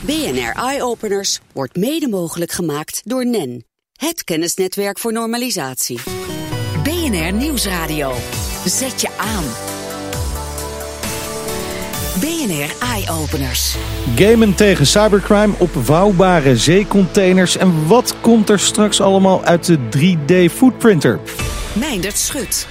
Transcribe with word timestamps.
BNR 0.00 0.52
Eye 0.62 0.82
Openers 0.82 1.40
wordt 1.52 1.76
mede 1.76 2.08
mogelijk 2.08 2.52
gemaakt 2.52 3.00
door 3.04 3.26
NEN, 3.26 3.64
het 3.92 4.24
kennisnetwerk 4.24 4.98
voor 4.98 5.12
normalisatie. 5.12 6.00
BNR 6.82 7.32
Nieuwsradio. 7.32 8.12
Zet 8.64 9.00
je 9.00 9.08
aan. 9.16 9.44
BNR 12.20 12.88
Eye 12.88 13.10
Openers. 13.10 13.76
Gamen 14.16 14.54
tegen 14.54 14.86
cybercrime 14.86 15.54
op 15.58 15.70
vouwbare 15.82 16.56
zeecontainers. 16.56 17.56
En 17.56 17.86
wat 17.86 18.14
komt 18.20 18.48
er 18.48 18.60
straks 18.60 19.00
allemaal 19.00 19.44
uit 19.44 19.64
de 19.64 19.78
3D 19.78 20.52
footprinter? 20.54 21.20
Meindert 21.72 22.18
Schut. 22.18 22.66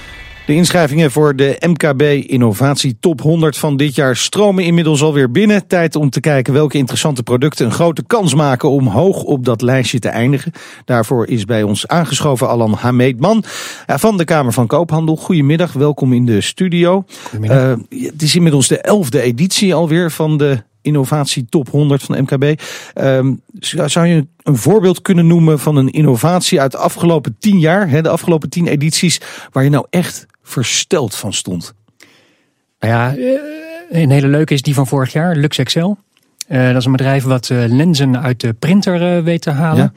De 0.50 0.56
inschrijvingen 0.56 1.10
voor 1.10 1.36
de 1.36 1.56
MKB 1.66 2.02
Innovatie 2.30 2.96
Top 3.00 3.20
100 3.20 3.56
van 3.56 3.76
dit 3.76 3.94
jaar 3.94 4.16
stromen 4.16 4.64
inmiddels 4.64 5.02
alweer 5.02 5.30
binnen. 5.30 5.66
Tijd 5.66 5.96
om 5.96 6.10
te 6.10 6.20
kijken 6.20 6.52
welke 6.52 6.78
interessante 6.78 7.22
producten 7.22 7.66
een 7.66 7.72
grote 7.72 8.02
kans 8.06 8.34
maken 8.34 8.70
om 8.70 8.86
hoog 8.86 9.22
op 9.22 9.44
dat 9.44 9.62
lijstje 9.62 9.98
te 9.98 10.08
eindigen. 10.08 10.52
Daarvoor 10.84 11.26
is 11.26 11.44
bij 11.44 11.62
ons 11.62 11.86
aangeschoven 11.86 12.48
Alan 12.48 12.72
Hameedman 12.72 13.44
van 13.86 14.16
de 14.16 14.24
Kamer 14.24 14.52
van 14.52 14.66
Koophandel. 14.66 15.16
Goedemiddag, 15.16 15.72
welkom 15.72 16.12
in 16.12 16.26
de 16.26 16.40
studio. 16.40 17.04
Uh, 17.40 17.72
het 17.88 18.22
is 18.22 18.34
inmiddels 18.34 18.68
de 18.68 18.80
elfde 18.80 19.20
editie 19.20 19.74
alweer 19.74 20.10
van 20.10 20.36
de 20.36 20.62
Innovatie 20.82 21.46
Top 21.48 21.68
100 21.68 22.02
van 22.02 22.20
MKB. 22.20 22.60
Uh, 23.00 23.26
zou 23.86 24.06
je 24.06 24.26
een 24.42 24.56
voorbeeld 24.56 25.02
kunnen 25.02 25.26
noemen 25.26 25.58
van 25.58 25.76
een 25.76 25.90
innovatie 25.90 26.60
uit 26.60 26.72
de 26.72 26.78
afgelopen 26.78 27.36
tien 27.38 27.58
jaar, 27.58 27.88
hè, 27.88 28.02
de 28.02 28.08
afgelopen 28.08 28.48
tien 28.48 28.66
edities, 28.66 29.20
waar 29.52 29.64
je 29.64 29.70
nou 29.70 29.86
echt 29.90 30.28
versteld 30.50 31.14
van 31.14 31.32
stond? 31.32 31.74
Nou 32.80 32.92
ja, 32.92 33.16
eh, 33.16 34.00
een 34.02 34.10
hele 34.10 34.28
leuke 34.28 34.54
is 34.54 34.62
die 34.62 34.74
van 34.74 34.86
vorig 34.86 35.12
jaar, 35.12 35.36
Lux 35.36 35.58
Excel. 35.58 35.98
Uh, 36.48 36.66
dat 36.66 36.76
is 36.76 36.84
een 36.84 36.92
bedrijf 36.92 37.24
wat 37.24 37.48
uh, 37.48 37.64
lenzen 37.66 38.20
uit 38.20 38.40
de 38.40 38.52
printer 38.52 39.16
uh, 39.16 39.24
weet 39.24 39.42
te 39.42 39.50
halen. 39.50 39.92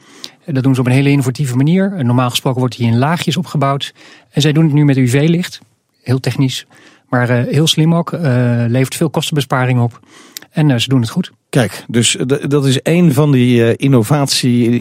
Ja. 0.46 0.52
Dat 0.52 0.62
doen 0.62 0.74
ze 0.74 0.80
op 0.80 0.86
een 0.86 0.92
hele 0.92 1.10
innovatieve 1.10 1.56
manier. 1.56 2.04
Normaal 2.04 2.30
gesproken 2.30 2.60
wordt 2.60 2.76
die 2.76 2.86
in 2.86 2.98
laagjes 2.98 3.36
opgebouwd. 3.36 3.94
En 4.30 4.40
zij 4.40 4.52
doen 4.52 4.64
het 4.64 4.72
nu 4.72 4.84
met 4.84 4.96
UV-licht. 4.96 5.60
Heel 6.02 6.20
technisch, 6.20 6.66
maar 7.08 7.28
heel 7.30 7.66
slim 7.66 7.94
ook. 7.94 8.12
levert 8.68 8.94
veel 8.94 9.10
kostenbesparing 9.10 9.80
op. 9.80 10.00
En 10.50 10.80
ze 10.80 10.88
doen 10.88 11.00
het 11.00 11.10
goed. 11.10 11.32
Kijk, 11.54 11.84
dus 11.88 12.16
dat 12.46 12.66
is 12.66 12.78
een 12.82 13.12
van 13.12 13.32
die 13.32 13.76
innovatie 13.76 14.80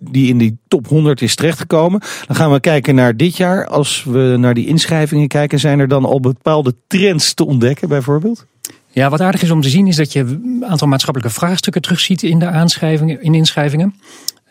die 0.00 0.28
in 0.28 0.38
die 0.38 0.58
top 0.68 0.88
100 0.88 1.22
is 1.22 1.34
terechtgekomen. 1.34 2.00
Dan 2.26 2.36
gaan 2.36 2.52
we 2.52 2.60
kijken 2.60 2.94
naar 2.94 3.16
dit 3.16 3.36
jaar. 3.36 3.66
Als 3.66 4.04
we 4.04 4.34
naar 4.38 4.54
die 4.54 4.66
inschrijvingen 4.66 5.28
kijken, 5.28 5.58
zijn 5.58 5.78
er 5.78 5.88
dan 5.88 6.04
al 6.04 6.20
bepaalde 6.20 6.74
trends 6.86 7.34
te 7.34 7.46
ontdekken 7.46 7.88
bijvoorbeeld? 7.88 8.46
Ja, 8.88 9.10
wat 9.10 9.20
aardig 9.20 9.42
is 9.42 9.50
om 9.50 9.60
te 9.60 9.68
zien 9.68 9.86
is 9.86 9.96
dat 9.96 10.12
je 10.12 10.20
een 10.20 10.64
aantal 10.66 10.88
maatschappelijke 10.88 11.34
vraagstukken 11.34 11.82
terugziet 11.82 12.22
in 12.22 12.38
de 12.38 12.46
aanschrijvingen, 12.46 13.22
in 13.22 13.34
inschrijvingen. 13.34 13.94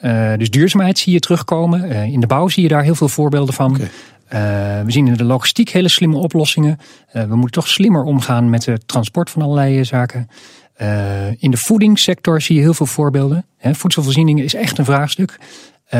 Uh, 0.01 0.33
dus 0.37 0.49
duurzaamheid 0.49 0.99
zie 0.99 1.13
je 1.13 1.19
terugkomen. 1.19 1.91
Uh, 1.91 2.03
in 2.03 2.19
de 2.19 2.27
bouw 2.27 2.47
zie 2.47 2.63
je 2.63 2.69
daar 2.69 2.83
heel 2.83 2.95
veel 2.95 3.09
voorbeelden 3.09 3.53
van. 3.53 3.71
Okay. 3.75 3.89
Uh, 4.79 4.85
we 4.85 4.91
zien 4.91 5.07
in 5.07 5.13
de 5.13 5.23
logistiek 5.23 5.69
hele 5.69 5.89
slimme 5.89 6.17
oplossingen. 6.17 6.79
we 7.11 7.35
moeten 7.35 7.51
toch 7.51 7.67
slimmer 7.67 8.03
omgaan 8.03 8.49
met 8.49 8.65
het 8.65 8.87
transport 8.87 9.29
van 9.29 9.41
allerlei 9.41 9.85
zaken. 9.85 10.29
Uh, 10.81 11.41
in 11.41 11.51
de 11.51 11.57
voedingssector 11.57 12.41
zie 12.41 12.55
je 12.55 12.61
heel 12.61 12.73
veel 12.73 12.85
voorbeelden. 12.85 13.45
He, 13.57 13.75
voedselvoorziening 13.75 14.41
is 14.41 14.53
echt 14.53 14.77
een 14.77 14.85
vraagstuk. 14.85 15.37
Uh, 15.93 15.99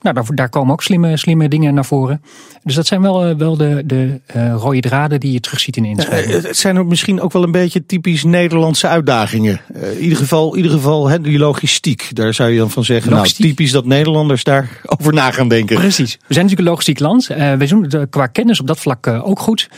nou, 0.00 0.14
daar, 0.14 0.24
daar, 0.34 0.48
komen 0.48 0.72
ook 0.72 0.82
slimme, 0.82 1.16
slimme 1.16 1.48
dingen 1.48 1.74
naar 1.74 1.84
voren. 1.84 2.22
Dus 2.62 2.74
dat 2.74 2.86
zijn 2.86 3.02
wel, 3.02 3.36
wel 3.36 3.56
de, 3.56 3.82
de 3.86 4.20
uh, 4.36 4.54
rode 4.56 4.80
draden 4.80 5.20
die 5.20 5.32
je 5.32 5.40
terugziet 5.40 5.76
in 5.76 5.82
de 5.82 5.88
inschrijving. 5.88 6.42
het 6.42 6.56
zijn 6.56 6.78
ook 6.78 6.88
misschien 6.88 7.20
ook 7.20 7.32
wel 7.32 7.42
een 7.42 7.52
beetje 7.52 7.86
typisch 7.86 8.24
Nederlandse 8.24 8.88
uitdagingen. 8.88 9.60
in 9.74 9.98
ieder 9.98 10.18
geval, 10.18 10.50
in 10.50 10.56
ieder 10.56 10.72
geval 10.72 11.08
he, 11.08 11.20
die 11.20 11.38
logistiek. 11.38 12.10
Daar 12.12 12.34
zou 12.34 12.50
je 12.50 12.58
dan 12.58 12.70
van 12.70 12.84
zeggen, 12.84 13.12
nou 13.12 13.28
typisch 13.28 13.70
dat 13.70 13.84
Nederlanders 13.84 14.44
daarover 14.44 15.12
na 15.22 15.30
gaan 15.30 15.48
denken. 15.48 15.76
Precies. 15.76 16.12
We 16.12 16.34
zijn 16.34 16.46
natuurlijk 16.46 16.60
een 16.60 16.64
logistiek 16.64 16.98
land. 16.98 17.26
wij 17.26 17.66
doen 17.66 18.08
qua 18.10 18.26
kennis 18.26 18.60
op 18.60 18.66
dat 18.66 18.80
vlak 18.80 19.06
ook 19.06 19.40
goed. 19.40 19.68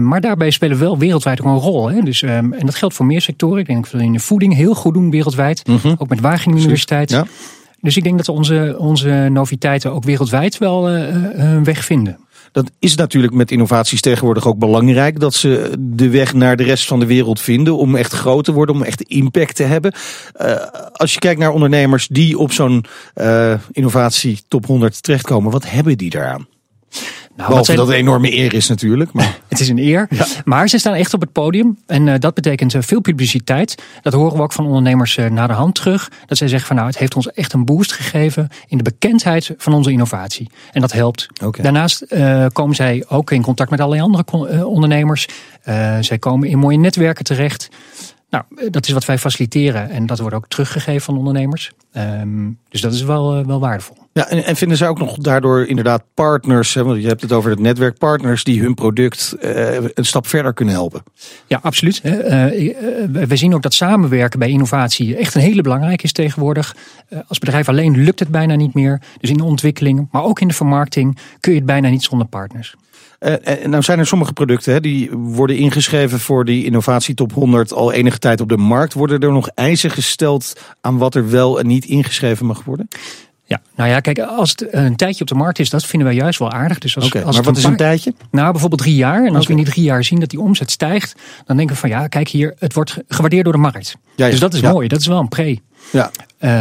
maar 0.00 0.20
daarbij 0.20 0.50
spelen 0.50 0.78
we 0.78 0.84
wel 0.84 0.98
wereldwijd 0.98 1.40
ook 1.40 1.46
een 1.46 1.58
rol. 1.58 1.90
Hè? 1.90 2.00
Dus, 2.00 2.22
en 2.22 2.54
dat 2.58 2.74
geldt 2.74 2.94
voor 2.94 3.06
meer 3.06 3.20
sectoren. 3.20 3.58
Ik 3.58 3.66
denk 3.66 3.90
dat 3.90 4.00
we 4.00 4.06
in 4.06 4.12
de 4.12 4.20
voeding 4.20 4.54
heel 4.54 4.74
goed 4.74 4.94
doen 4.94 5.10
wereldwijd. 5.10 5.66
Mm 5.66 5.78
-hmm. 5.82 5.94
Ook 5.98 6.08
met 6.08 6.20
Wageningen 6.20 6.58
Universiteit. 6.60 7.10
Ja. 7.10 7.26
Dus 7.84 7.96
ik 7.96 8.02
denk 8.02 8.16
dat 8.16 8.28
onze, 8.28 8.74
onze 8.78 9.28
noviteiten 9.30 9.92
ook 9.92 10.04
wereldwijd 10.04 10.58
wel 10.58 10.88
hun 10.88 11.64
weg 11.64 11.84
vinden. 11.84 12.18
Dat 12.52 12.70
is 12.78 12.94
natuurlijk 12.94 13.32
met 13.32 13.50
innovaties 13.50 14.00
tegenwoordig 14.00 14.46
ook 14.46 14.58
belangrijk. 14.58 15.20
Dat 15.20 15.34
ze 15.34 15.72
de 15.78 16.10
weg 16.10 16.34
naar 16.34 16.56
de 16.56 16.62
rest 16.62 16.86
van 16.86 17.00
de 17.00 17.06
wereld 17.06 17.40
vinden. 17.40 17.76
Om 17.76 17.96
echt 17.96 18.12
groot 18.12 18.44
te 18.44 18.52
worden, 18.52 18.74
om 18.74 18.82
echt 18.82 19.02
impact 19.02 19.56
te 19.56 19.62
hebben. 19.62 19.94
Als 20.92 21.12
je 21.12 21.18
kijkt 21.18 21.40
naar 21.40 21.52
ondernemers 21.52 22.08
die 22.08 22.38
op 22.38 22.52
zo'n 22.52 22.84
innovatie 23.72 24.42
top 24.48 24.66
100 24.66 25.02
terechtkomen. 25.02 25.52
Wat 25.52 25.70
hebben 25.70 25.98
die 25.98 26.10
daaraan? 26.10 26.46
Nou, 27.36 27.48
Behalve 27.48 27.64
zijn... 27.64 27.76
dat 27.76 27.86
het 27.86 27.96
een 27.96 28.02
enorme 28.02 28.36
eer 28.36 28.54
is 28.54 28.68
natuurlijk. 28.68 29.12
Maar... 29.12 29.38
het 29.48 29.60
is 29.60 29.68
een 29.68 29.78
eer. 29.78 30.06
Ja. 30.10 30.26
Maar 30.44 30.68
ze 30.68 30.78
staan 30.78 30.94
echt 30.94 31.14
op 31.14 31.20
het 31.20 31.32
podium. 31.32 31.78
En 31.86 32.06
uh, 32.06 32.14
dat 32.18 32.34
betekent 32.34 32.74
uh, 32.74 32.82
veel 32.82 33.00
publiciteit. 33.00 33.82
Dat 34.02 34.12
horen 34.12 34.36
we 34.36 34.42
ook 34.42 34.52
van 34.52 34.66
ondernemers 34.66 35.16
uh, 35.16 35.30
naar 35.30 35.48
de 35.48 35.54
hand 35.54 35.74
terug. 35.74 36.10
Dat 36.26 36.38
zij 36.38 36.48
zeggen 36.48 36.66
van 36.66 36.76
nou, 36.76 36.88
het 36.88 36.98
heeft 36.98 37.14
ons 37.14 37.32
echt 37.32 37.52
een 37.52 37.64
boost 37.64 37.92
gegeven 37.92 38.48
in 38.68 38.76
de 38.76 38.82
bekendheid 38.82 39.54
van 39.56 39.72
onze 39.72 39.90
innovatie. 39.90 40.50
En 40.72 40.80
dat 40.80 40.92
helpt. 40.92 41.26
Okay. 41.44 41.62
Daarnaast 41.62 42.06
komen 42.52 42.76
zij 42.76 43.04
ook 43.08 43.30
in 43.30 43.42
contact 43.42 43.70
met 43.70 43.80
allerlei 43.80 44.02
andere 44.02 44.64
ondernemers. 44.64 45.28
zij 46.00 46.18
komen 46.18 46.48
in 46.48 46.58
mooie 46.58 46.78
netwerken 46.78 47.24
terecht. 47.24 47.68
Nou, 48.34 48.70
dat 48.70 48.86
is 48.86 48.92
wat 48.92 49.04
wij 49.04 49.18
faciliteren 49.18 49.90
en 49.90 50.06
dat 50.06 50.18
wordt 50.18 50.34
ook 50.34 50.48
teruggegeven 50.48 51.00
van 51.00 51.16
ondernemers. 51.16 51.72
Um, 51.96 52.58
dus 52.68 52.80
dat 52.80 52.92
is 52.92 53.02
wel, 53.02 53.46
wel 53.46 53.60
waardevol. 53.60 53.96
Ja, 54.12 54.28
en, 54.28 54.44
en, 54.44 54.56
vinden 54.56 54.76
zij 54.76 54.88
ook 54.88 54.98
nog 54.98 55.16
daardoor 55.16 55.66
inderdaad 55.66 56.02
partners, 56.14 56.74
hè, 56.74 56.84
want 56.84 57.02
je 57.02 57.08
hebt 57.08 57.20
het 57.20 57.32
over 57.32 57.50
het 57.50 57.58
netwerk 57.58 57.98
partners 57.98 58.44
die 58.44 58.60
hun 58.60 58.74
product 58.74 59.36
uh, 59.42 59.74
een 59.74 60.04
stap 60.04 60.26
verder 60.26 60.54
kunnen 60.54 60.74
helpen? 60.74 61.02
Ja, 61.46 61.58
absoluut. 61.62 62.00
Uh, 62.04 62.12
we 63.10 63.36
zien 63.36 63.54
ook 63.54 63.62
dat 63.62 63.74
samenwerken 63.74 64.38
bij 64.38 64.48
innovatie 64.48 65.16
echt 65.16 65.34
een 65.34 65.40
hele 65.40 65.62
belangrijke 65.62 66.04
is 66.04 66.12
tegenwoordig. 66.12 66.76
als 67.26 67.38
bedrijf 67.38 67.68
alleen 67.68 68.04
lukt 68.04 68.18
het 68.18 68.28
bijna 68.28 68.54
niet 68.54 68.74
meer. 68.74 69.00
Dus 69.20 69.30
in 69.30 69.36
de 69.36 69.44
ontwikkeling, 69.44 70.08
maar 70.10 70.22
ook 70.22 70.40
in 70.40 70.48
de 70.48 70.54
vermarkting 70.54 71.18
kun 71.40 71.52
je 71.52 71.58
het 71.58 71.66
bijna 71.66 71.88
niet 71.88 72.02
zonder 72.02 72.26
partners. 72.26 72.74
En 73.24 73.70
nou 73.70 73.82
zijn 73.82 73.98
er 73.98 74.06
sommige 74.06 74.32
producten 74.32 74.72
hè, 74.72 74.80
die 74.80 75.10
worden 75.10 75.56
ingeschreven 75.56 76.20
voor 76.20 76.44
die 76.44 76.64
innovatie 76.64 77.14
top 77.14 77.32
100 77.32 77.72
al 77.72 77.92
enige 77.92 78.18
tijd 78.18 78.40
op 78.40 78.48
de 78.48 78.56
markt. 78.56 78.92
Worden 78.92 79.20
er 79.20 79.32
nog 79.32 79.48
eisen 79.48 79.90
gesteld 79.90 80.52
aan 80.80 80.98
wat 80.98 81.14
er 81.14 81.30
wel 81.30 81.58
en 81.58 81.66
niet 81.66 81.84
ingeschreven 81.84 82.46
mag 82.46 82.64
worden? 82.64 82.88
Ja, 83.46 83.60
nou 83.76 83.90
ja, 83.90 84.00
kijk, 84.00 84.18
als 84.18 84.50
het 84.50 84.74
een 84.74 84.96
tijdje 84.96 85.20
op 85.20 85.28
de 85.28 85.34
markt 85.34 85.58
is, 85.58 85.70
dat 85.70 85.86
vinden 85.86 86.08
wij 86.08 86.16
juist 86.16 86.38
wel 86.38 86.50
aardig. 86.50 86.78
Dus 86.78 86.96
als, 86.96 87.06
okay, 87.06 87.22
als 87.22 87.36
maar 87.36 87.44
wat 87.44 87.56
is 87.56 87.64
een 87.64 87.76
tijdje? 87.76 88.14
Nou, 88.30 88.50
bijvoorbeeld 88.50 88.80
drie 88.80 88.94
jaar. 88.94 89.18
En 89.18 89.34
als 89.34 89.44
okay. 89.44 89.46
we 89.46 89.50
in 89.50 89.64
die 89.64 89.72
drie 89.72 89.84
jaar 89.84 90.04
zien 90.04 90.20
dat 90.20 90.30
die 90.30 90.40
omzet 90.40 90.70
stijgt, 90.70 91.14
dan 91.44 91.56
denken 91.56 91.74
we 91.74 91.80
van 91.80 91.90
ja, 91.90 92.06
kijk 92.06 92.28
hier, 92.28 92.54
het 92.58 92.74
wordt 92.74 92.98
gewaardeerd 93.08 93.44
door 93.44 93.52
de 93.52 93.58
markt. 93.58 93.96
Dus 94.16 94.40
dat 94.40 94.54
is 94.54 94.60
ja. 94.60 94.72
mooi, 94.72 94.88
dat 94.88 95.00
is 95.00 95.06
wel 95.06 95.18
een 95.18 95.28
pre. 95.28 95.58
Ja. 95.92 96.10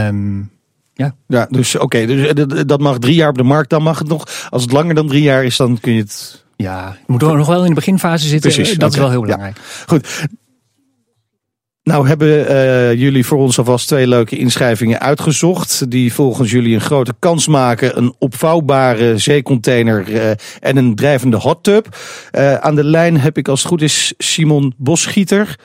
Um, 0.07 0.51
ja. 0.94 1.16
ja, 1.28 1.47
dus 1.50 1.75
oké, 1.75 1.84
okay, 1.84 2.06
dus 2.06 2.45
dat 2.66 2.80
mag 2.80 2.97
drie 3.00 3.16
jaar 3.16 3.30
op 3.30 3.38
de 3.38 3.44
markt, 3.44 3.69
dan 3.69 3.84
mag 3.84 4.00
het 4.00 4.07
nog. 4.07 4.47
Als 4.50 4.62
het 4.62 4.72
langer 4.72 4.95
dan 4.95 5.07
drie 5.07 5.22
jaar 5.22 5.44
is, 5.44 5.57
dan 5.57 5.80
kun 5.80 5.94
je 5.94 6.01
het. 6.01 6.43
Ja, 6.56 6.97
je 7.00 7.12
moet 7.12 7.22
nog 7.22 7.47
wel 7.47 7.62
in 7.62 7.69
de 7.69 7.75
beginfase 7.75 8.28
zitten. 8.28 8.52
Precies, 8.52 8.78
dat 8.78 8.78
okay. 8.78 8.90
is 8.90 8.97
wel 8.97 9.09
heel 9.09 9.22
belangrijk. 9.22 9.58
Goed, 9.88 10.28
nou 11.84 12.08
hebben 12.08 12.52
uh, 12.52 12.94
jullie 12.94 13.25
voor 13.25 13.38
ons 13.38 13.58
alvast 13.58 13.88
twee 13.88 14.08
leuke 14.08 14.38
inschrijvingen 14.38 15.00
uitgezocht. 15.00 15.92
Die 15.92 16.13
volgens 16.13 16.52
jullie 16.52 16.75
een 16.75 16.81
grote 16.81 17.13
kans 17.19 17.47
maken. 17.47 17.97
Een 17.97 18.16
opvouwbare 18.19 19.18
zeecontainer 19.18 20.09
uh, 20.09 20.30
en 20.59 20.78
een 20.78 20.96
drijvende 20.96 21.38
hot 21.38 21.63
tub. 21.63 21.88
Uh, 22.31 22.56
aan 22.56 22.75
de 22.75 22.84
lijn 22.84 23.19
heb 23.19 23.38
ik 23.38 23.47
als 23.47 23.59
het 23.59 23.69
goed 23.69 23.81
is 23.81 24.13
Simon 24.18 24.74
Bosgieter. 24.78 25.56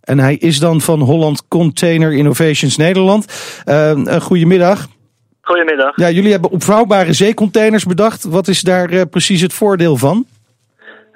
En 0.00 0.18
hij 0.18 0.36
is 0.36 0.58
dan 0.58 0.80
van 0.80 1.00
Holland 1.00 1.48
Container 1.48 2.12
Innovations 2.12 2.76
Nederland. 2.76 3.32
goedemiddag. 4.20 4.88
Goedemiddag. 5.40 5.96
Ja, 5.96 6.10
jullie 6.10 6.30
hebben 6.30 6.50
opvouwbare 6.50 7.12
zeecontainers 7.12 7.84
bedacht. 7.84 8.24
Wat 8.24 8.48
is 8.48 8.60
daar 8.60 9.06
precies 9.06 9.40
het 9.40 9.52
voordeel 9.52 9.96
van? 9.96 10.26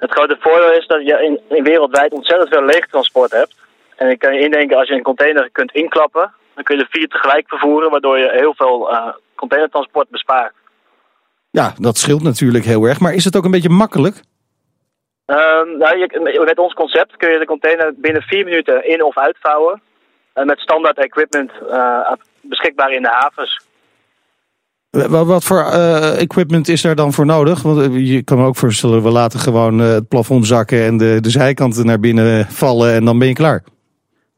Het 0.03 0.11
grote 0.11 0.37
voordeel 0.39 0.71
is 0.71 0.87
dat 0.87 1.05
je 1.05 1.23
in, 1.23 1.57
in 1.57 1.63
wereldwijd 1.63 2.11
ontzettend 2.11 2.49
veel 2.49 2.63
leegtransport 2.63 3.31
hebt. 3.31 3.55
En 3.95 4.09
ik 4.09 4.19
kan 4.19 4.33
je 4.33 4.39
indenken, 4.39 4.77
als 4.77 4.87
je 4.87 4.93
een 4.93 5.11
container 5.11 5.49
kunt 5.51 5.71
inklappen, 5.71 6.33
dan 6.53 6.63
kun 6.63 6.77
je 6.77 6.81
er 6.81 6.89
vier 6.91 7.07
tegelijk 7.07 7.47
vervoeren, 7.47 7.91
waardoor 7.91 8.17
je 8.17 8.29
heel 8.31 8.53
veel 8.55 8.91
uh, 8.91 9.07
containertransport 9.35 10.09
bespaart. 10.09 10.53
Ja, 11.49 11.73
dat 11.77 11.97
scheelt 11.97 12.23
natuurlijk 12.23 12.65
heel 12.65 12.83
erg. 12.83 12.99
Maar 12.99 13.13
is 13.13 13.25
het 13.25 13.35
ook 13.35 13.45
een 13.45 13.51
beetje 13.51 13.69
makkelijk? 13.69 14.15
Uh, 14.15 15.37
nou, 15.77 15.97
je, 15.97 16.41
met 16.45 16.59
ons 16.59 16.73
concept 16.73 17.17
kun 17.17 17.31
je 17.31 17.39
de 17.39 17.45
container 17.45 17.93
binnen 17.95 18.21
vier 18.21 18.43
minuten 18.45 18.87
in- 18.87 19.03
of 19.03 19.17
uitvouwen. 19.17 19.81
Uh, 20.35 20.43
met 20.43 20.59
standaard 20.59 20.97
equipment 20.97 21.51
uh, 21.69 22.11
beschikbaar 22.41 22.91
in 22.91 23.01
de 23.01 23.11
havens. 23.11 23.59
Wat, 24.93 25.25
wat 25.25 25.43
voor 25.43 25.63
equipment 26.17 26.67
is 26.67 26.83
er 26.83 26.95
dan 26.95 27.13
voor 27.13 27.25
nodig? 27.25 27.61
Want 27.61 27.93
je 27.93 28.23
kan 28.23 28.37
me 28.37 28.45
ook 28.45 28.55
voorstellen, 28.55 29.03
we 29.03 29.09
laten 29.09 29.39
gewoon 29.39 29.79
het 29.79 30.07
plafond 30.07 30.47
zakken 30.47 30.85
en 30.85 30.97
de, 30.97 31.21
de 31.21 31.29
zijkanten 31.29 31.85
naar 31.85 31.99
binnen 31.99 32.45
vallen 32.45 32.93
en 32.93 33.05
dan 33.05 33.19
ben 33.19 33.27
je 33.27 33.33
klaar. 33.33 33.63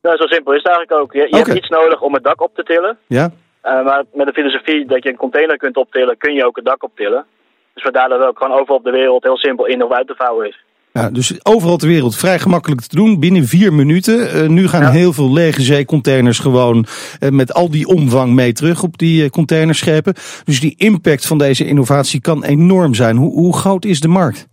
Nou, 0.01 0.17
zo 0.17 0.25
simpel 0.25 0.53
is 0.53 0.63
het 0.63 0.67
eigenlijk 0.67 1.01
ook. 1.01 1.13
Je, 1.13 1.37
hebt 1.37 1.53
iets 1.53 1.69
nodig 1.69 2.01
om 2.01 2.13
het 2.13 2.23
dak 2.23 2.41
op 2.41 2.55
te 2.55 2.63
tillen. 2.63 2.97
Ja? 3.07 3.31
Eh, 3.61 3.83
maar 3.83 4.03
met 4.13 4.27
de 4.27 4.33
filosofie 4.33 4.85
dat 4.85 5.03
je 5.03 5.09
een 5.09 5.15
container 5.15 5.57
kunt 5.57 5.77
optillen, 5.77 6.17
kun 6.17 6.33
je 6.33 6.45
ook 6.45 6.55
het 6.55 6.65
dak 6.65 6.83
optillen. 6.83 7.25
Dus 7.73 7.83
vandaar 7.83 8.09
dat 8.09 8.19
het 8.19 8.27
ook 8.27 8.37
gewoon 8.37 8.59
overal 8.59 8.77
op 8.77 8.83
de 8.83 8.91
wereld 8.91 9.23
heel 9.23 9.37
simpel 9.37 9.65
in 9.65 9.83
of 9.83 9.91
uit 9.91 10.07
te 10.07 10.15
vouwen 10.15 10.47
is. 10.47 10.64
Ja, 10.99 11.09
dus 11.09 11.45
overal 11.45 11.77
ter 11.77 11.87
wereld 11.87 12.15
vrij 12.17 12.39
gemakkelijk 12.39 12.81
te 12.81 12.95
doen, 12.95 13.19
binnen 13.19 13.43
vier 13.43 13.73
minuten. 13.73 14.29
Eh, 14.29 14.47
nu 14.47 14.67
gaan 14.67 14.81
Ja. 14.81 14.91
heel 14.91 15.13
veel 15.13 15.33
lege 15.33 15.61
zeecontainers 15.61 16.39
gewoon 16.39 16.85
eh, 17.19 17.29
met 17.29 17.53
al 17.53 17.69
die 17.71 17.87
omvang 17.87 18.33
mee 18.33 18.53
terug 18.53 18.83
op 18.83 18.97
die 18.97 19.23
eh, 19.23 19.29
containerschepen. 19.29 20.13
Dus 20.43 20.59
die 20.59 20.75
impact 20.77 21.27
van 21.27 21.37
deze 21.37 21.65
innovatie 21.65 22.21
kan 22.21 22.43
enorm 22.43 22.93
zijn. 22.93 23.15
Hoe, 23.15 23.31
hoe 23.31 23.55
groot 23.57 23.85
is 23.85 23.99
de 23.99 24.07
markt? 24.07 24.47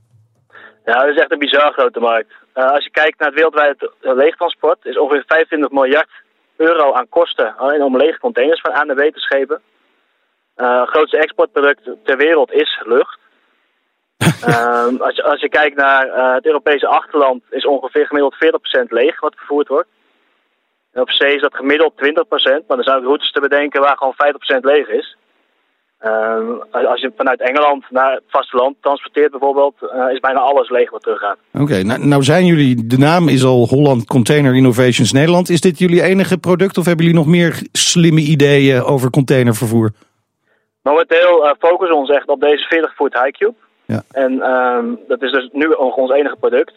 Ja, 0.85 0.93
dat 0.93 1.09
is 1.15 1.21
echt 1.21 1.33
een 1.33 1.39
bizar 1.39 1.73
grote 1.73 2.01
markt. 2.01 2.33
Als 2.55 2.85
je 2.85 2.91
kijkt 2.91 3.19
naar 3.19 3.29
het 3.29 3.37
wereldwijd 3.37 3.77
eh, 3.83 4.15
leegtransport, 4.15 4.79
is 4.87 4.99
ongeveer 4.99 5.25
25 5.27 5.71
miljard 5.71 6.11
euro 6.57 6.93
aan 6.93 7.09
kosten 7.09 7.57
alleen 7.57 7.83
om 7.83 7.97
lege 7.97 8.19
containers 8.19 8.61
van 8.61 8.75
A 8.75 8.85
naar 8.85 8.97
B 8.97 9.15
te 9.15 9.21
schepen. 9.21 9.61
Grootste 10.87 11.19
exportproduct 11.19 11.91
ter 12.05 12.17
wereld 12.17 12.53
is 12.53 12.83
lucht. 12.85 13.19
Ehm, 14.43 14.97
als, 14.97 15.17
je, 15.17 15.23
als 15.23 15.41
je 15.41 15.49
kijkt 15.49 15.77
naar 15.77 16.09
eh, 16.09 16.35
het 16.35 16.47
Europese 16.47 16.87
achterland, 16.87 17.43
is 17.51 17.67
ongeveer 17.67 18.07
gemiddeld 18.07 18.35
40% 18.35 18.83
leeg 18.89 19.21
wat 19.21 19.35
vervoerd 19.37 19.69
wordt. 19.69 19.89
En 20.93 21.01
op 21.01 21.11
zee 21.11 21.35
is 21.35 21.43
dat 21.43 21.55
gemiddeld 21.55 21.93
20%, 21.93 22.67
maar 22.67 22.79
er 22.79 22.85
zijn 22.85 22.97
ook 22.97 23.05
routes 23.05 23.33
te 23.33 23.41
bedenken 23.41 23.81
waar 23.81 23.97
gewoon 23.97 24.15
50% 24.15 24.61
leeg 24.61 24.89
is. 24.89 25.17
Ehm, 25.99 26.51
als 26.71 27.01
je 27.01 27.13
vanuit 27.17 27.41
Engeland 27.41 27.85
naar 27.91 28.13
het 28.13 28.23
vasteland 28.29 28.77
transporteert 28.81 29.31
bijvoorbeeld, 29.31 29.75
eh, 29.81 30.13
is 30.13 30.21
bijna 30.21 30.39
alles 30.39 30.71
leeg 30.71 30.91
wat 30.91 31.03
teruggaat. 31.03 31.37
Oké, 31.53 31.83
nou, 31.83 32.07
nou 32.07 32.23
zijn 32.23 32.47
jullie, 32.47 32.87
de 32.87 32.99
naam 32.99 33.29
is 33.29 33.45
al 33.45 33.67
Holland 33.69 34.07
Container 34.07 34.55
Innovations 34.55 35.13
Nederland. 35.13 35.49
Is 35.49 35.61
dit 35.61 35.79
jullie 35.79 36.03
enige 36.03 36.39
product 36.39 36.79
of 36.79 36.85
hebben 36.85 37.05
jullie 37.05 37.21
nog 37.21 37.29
meer 37.31 37.67
slimme 37.73 38.21
ideeën 38.21 38.83
over 38.83 39.11
containervervoer? 39.11 39.91
Momenteel 40.83 41.47
eh, 41.47 41.55
focussen 41.59 41.97
we 41.97 42.01
ons 42.01 42.11
echt 42.11 42.29
op 42.29 42.41
deze 42.41 42.67
40 42.69 42.95
foot 42.95 43.15
Highcube. 43.15 43.55
Ja. 43.93 44.03
En 44.11 44.41
ehm, 44.41 44.87
dat 45.09 45.23
is 45.23 45.33
dus 45.33 45.49
nu 45.53 45.67
ons 45.97 46.11
enige 46.11 46.37
product. 46.41 46.73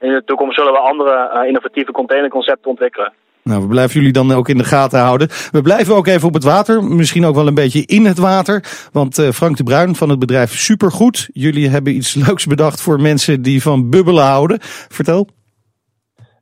In 0.00 0.12
de 0.12 0.22
toekomst 0.24 0.58
zullen 0.58 0.72
we 0.72 0.78
andere 0.78 1.30
eh, 1.32 1.46
innovatieve 1.46 1.92
containerconcepten 1.92 2.70
ontwikkelen. 2.70 3.12
Nou, 3.42 3.62
we 3.62 3.68
blijven 3.68 3.94
jullie 3.94 4.12
dan 4.12 4.32
ook 4.32 4.48
in 4.48 4.58
de 4.58 4.64
gaten 4.64 5.00
houden. 5.00 5.28
We 5.50 5.62
blijven 5.62 5.94
ook 5.94 6.06
even 6.06 6.28
op 6.28 6.34
het 6.34 6.44
water, 6.44 6.84
misschien 6.84 7.24
ook 7.24 7.34
wel 7.34 7.46
een 7.46 7.54
beetje 7.54 7.86
in 7.86 8.04
het 8.04 8.18
water. 8.18 8.88
Want 8.92 9.18
eh, 9.18 9.28
Frank 9.28 9.56
de 9.56 9.62
Bruin 9.62 9.94
van 9.94 10.08
het 10.08 10.18
bedrijf 10.18 10.50
Supergoed, 10.50 11.28
jullie 11.32 11.68
hebben 11.68 11.94
iets 11.94 12.14
leuks 12.26 12.46
bedacht 12.46 12.82
voor 12.82 13.00
mensen 13.00 13.42
die 13.42 13.62
van 13.62 13.90
bubbelen 13.90 14.24
houden. 14.24 14.58
Vertel. 14.88 15.26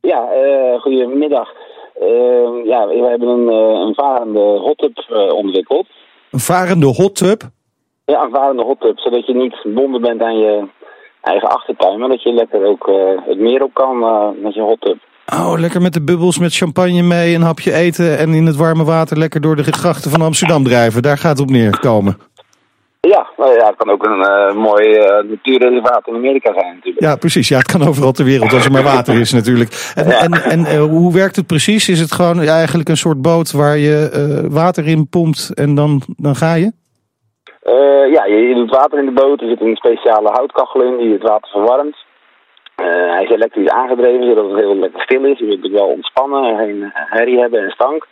Ja, 0.01 0.31
eh 0.31 0.81
goedemiddag. 0.81 1.49
Eh, 1.99 2.65
ja, 2.65 2.87
we 2.87 3.07
hebben 3.09 3.27
een, 3.27 3.49
eh, 3.49 3.79
een 3.87 3.93
varende 3.93 4.39
hot 4.39 4.77
tub 4.77 4.97
eh, 4.97 5.33
ontwikkeld. 5.33 5.87
Een 6.31 6.39
varende 6.39 6.85
hot 6.85 7.15
tub. 7.15 7.41
Ja, 8.13 8.49
een 8.49 8.59
hot 8.59 8.79
tub, 8.81 8.99
zodat 8.99 9.25
je 9.25 9.35
niet 9.35 9.53
gebonden 9.53 10.01
bent 10.01 10.21
aan 10.21 10.37
je 10.37 10.67
eigen 11.21 11.49
achtertuin, 11.49 11.99
maar 11.99 12.09
dat 12.09 12.23
je 12.23 12.33
lekker 12.33 12.65
ook 12.65 12.87
eh, 12.87 12.95
het 13.29 13.39
meer 13.39 13.63
op 13.63 13.73
kan 13.73 14.03
eh, 14.03 14.27
met 14.43 14.53
je 14.53 14.61
hot 14.61 14.81
tub. 14.81 14.97
Oh, 15.33 15.53
lekker 15.59 15.81
met 15.81 15.93
de 15.93 16.01
bubbels, 16.03 16.39
met 16.39 16.55
champagne 16.55 17.01
mee, 17.01 17.35
een 17.35 17.41
hapje 17.41 17.73
eten 17.73 18.17
en 18.17 18.33
in 18.33 18.45
het 18.45 18.55
warme 18.55 18.83
water 18.83 19.17
lekker 19.17 19.41
door 19.41 19.55
de 19.55 19.63
grachten 19.63 20.11
van 20.11 20.21
Amsterdam 20.21 20.63
drijven. 20.63 21.01
Daar 21.01 21.17
gaat 21.17 21.31
het 21.31 21.47
op 21.47 21.49
neerkomen. 21.49 22.17
Ja, 23.01 23.27
nou 23.37 23.53
ja, 23.53 23.65
het 23.67 23.75
kan 23.75 23.89
ook 23.89 24.05
een 24.05 24.21
eh, 24.21 24.55
mooi 24.55 24.93
eh, 24.93 25.29
natuurreservaat 25.29 26.07
in 26.07 26.15
Amerika 26.15 26.53
zijn 26.53 26.73
natuurlijk. 26.75 27.03
Ja, 27.05 27.15
precies. 27.15 27.47
Ja, 27.47 27.57
het 27.57 27.71
kan 27.71 27.87
overal 27.87 28.11
ter 28.11 28.25
wereld 28.25 28.53
als 28.53 28.65
er 28.65 28.71
maar 28.71 28.83
water 28.83 29.19
is 29.19 29.31
natuurlijk. 29.33 29.91
En, 29.95 30.07
Ja. 30.07 30.19
en, 30.19 30.65
en 30.65 30.79
hoe 30.79 31.13
werkt 31.13 31.35
het 31.35 31.47
precies? 31.47 31.89
Is 31.89 31.99
het 31.99 32.11
gewoon 32.11 32.39
eigenlijk 32.41 32.89
een 32.89 32.97
soort 32.97 33.21
boot 33.21 33.51
waar 33.51 33.77
je 33.77 34.47
water 34.51 34.87
in 34.87 35.07
pompt 35.09 35.51
en 35.53 35.75
dan, 35.75 36.01
dan 36.17 36.35
ga 36.35 36.53
je? 36.53 36.71
Eh, 37.69 38.11
ja, 38.11 38.25
je, 38.25 38.37
je 38.47 38.55
doet 38.55 38.75
water 38.75 38.99
in 38.99 39.05
de 39.05 39.11
boot. 39.21 39.41
Er 39.41 39.47
zit 39.47 39.61
een 39.61 39.75
speciale 39.75 40.29
houtkachel 40.29 40.81
in 40.83 40.97
die 40.97 41.13
het 41.13 41.21
water 41.21 41.51
verwarmt. 41.51 41.97
Eh, 42.75 42.85
hij 42.85 43.23
is 43.23 43.29
elektrisch 43.29 43.69
aangedreven, 43.69 44.23
zodat 44.23 44.49
het 44.49 44.59
heel 44.59 44.75
lekker 44.75 45.01
stil 45.01 45.25
is. 45.25 45.39
Je 45.39 45.59
het 45.61 45.71
wel 45.71 45.87
ontspannen 45.87 46.43
en 46.43 46.57
geen 46.57 46.91
herrie 46.93 47.39
hebben 47.39 47.63
en 47.63 47.69
stank. 47.69 48.07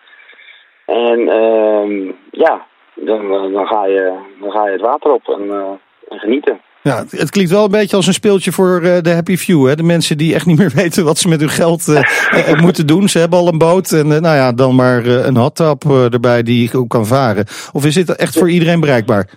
En 0.85 1.29
ehm, 1.29 2.11
ja, 2.31 2.65
dan, 2.93 3.33
eh, 3.33 3.53
dan, 3.53 3.67
ga 3.67 3.85
je, 3.85 4.13
dan 4.39 4.51
ga 4.51 4.65
je 4.65 4.71
het 4.71 4.81
water 4.81 5.11
op 5.11 5.27
en, 5.27 5.51
eh, 5.51 5.71
en 6.09 6.19
genieten. 6.19 6.61
Ja, 6.87 7.03
het, 7.09 7.29
klinkt 7.29 7.51
wel 7.51 7.63
een 7.63 7.71
beetje 7.71 7.95
als 7.95 8.07
een 8.07 8.13
speeltje 8.13 8.51
voor 8.51 8.81
eh, 8.81 9.01
de 9.01 9.13
happy 9.13 9.37
few. 9.37 9.67
Hè? 9.67 9.75
De 9.75 9.83
mensen 9.83 10.17
die 10.17 10.33
echt 10.33 10.45
niet 10.45 10.57
meer 10.57 10.71
weten 10.83 11.05
wat 11.05 11.17
ze 11.17 11.27
met 11.27 11.39
hun 11.39 11.49
geld 11.49 11.87
eh, 11.87 12.49
eh, 12.51 12.61
moeten 12.61 12.87
doen. 12.87 13.09
Ze 13.09 13.19
hebben 13.19 13.39
al 13.39 13.47
een 13.47 13.57
boot 13.57 13.91
en 13.91 14.11
eh, 14.11 14.21
nou 14.21 14.35
ja, 14.35 14.51
dan 14.51 14.75
maar 14.75 15.05
eh, 15.05 15.25
een 15.25 15.37
hot 15.37 15.59
eh, 15.59 16.13
erbij 16.13 16.43
die 16.43 16.77
ook 16.77 16.89
kan 16.89 17.05
varen. 17.05 17.45
Of 17.73 17.85
is 17.85 17.93
dit 17.93 18.15
echt 18.15 18.37
voor 18.37 18.49
iedereen 18.49 18.79
bereikbaar? 18.79 19.29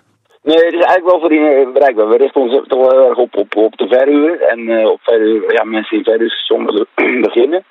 Nee, 0.43 0.65
het 0.65 0.75
is 0.75 0.85
eigenlijk 0.85 1.11
wel 1.11 1.21
voor 1.21 1.33
iedereen 1.33 1.73
bereikbaar. 1.73 2.09
We 2.09 2.17
richten 2.17 2.41
ons 2.41 2.69
toch 2.69 2.81
wel 2.81 2.91
heel 2.91 3.09
erg 3.09 3.19
op, 3.19 3.37
op, 3.37 3.57
op 3.57 3.77
de 3.77 3.87
verhuur. 3.89 4.41
En 4.41 4.69
eh, 4.69 4.91
op 4.91 5.01
verhuur, 5.03 5.53
ja, 5.53 5.65
mensen 5.65 6.03
die 6.03 6.15
willen 6.49 6.87
beginnen. 7.29 7.65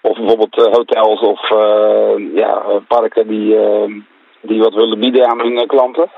Of 0.00 0.16
bijvoorbeeld 0.16 0.56
eh, 0.56 0.72
hotels 0.72 1.20
of 1.20 1.50
eh, 1.50 2.34
ja, 2.34 2.62
eh, 2.62 2.76
parken 2.88 3.28
die, 3.28 3.56
eh, 3.58 3.94
die 4.40 4.60
wat 4.60 4.74
willen 4.74 5.00
bieden 5.00 5.26
aan 5.26 5.40
hun 5.40 5.58
eh, 5.58 5.66
klanten. 5.66 6.10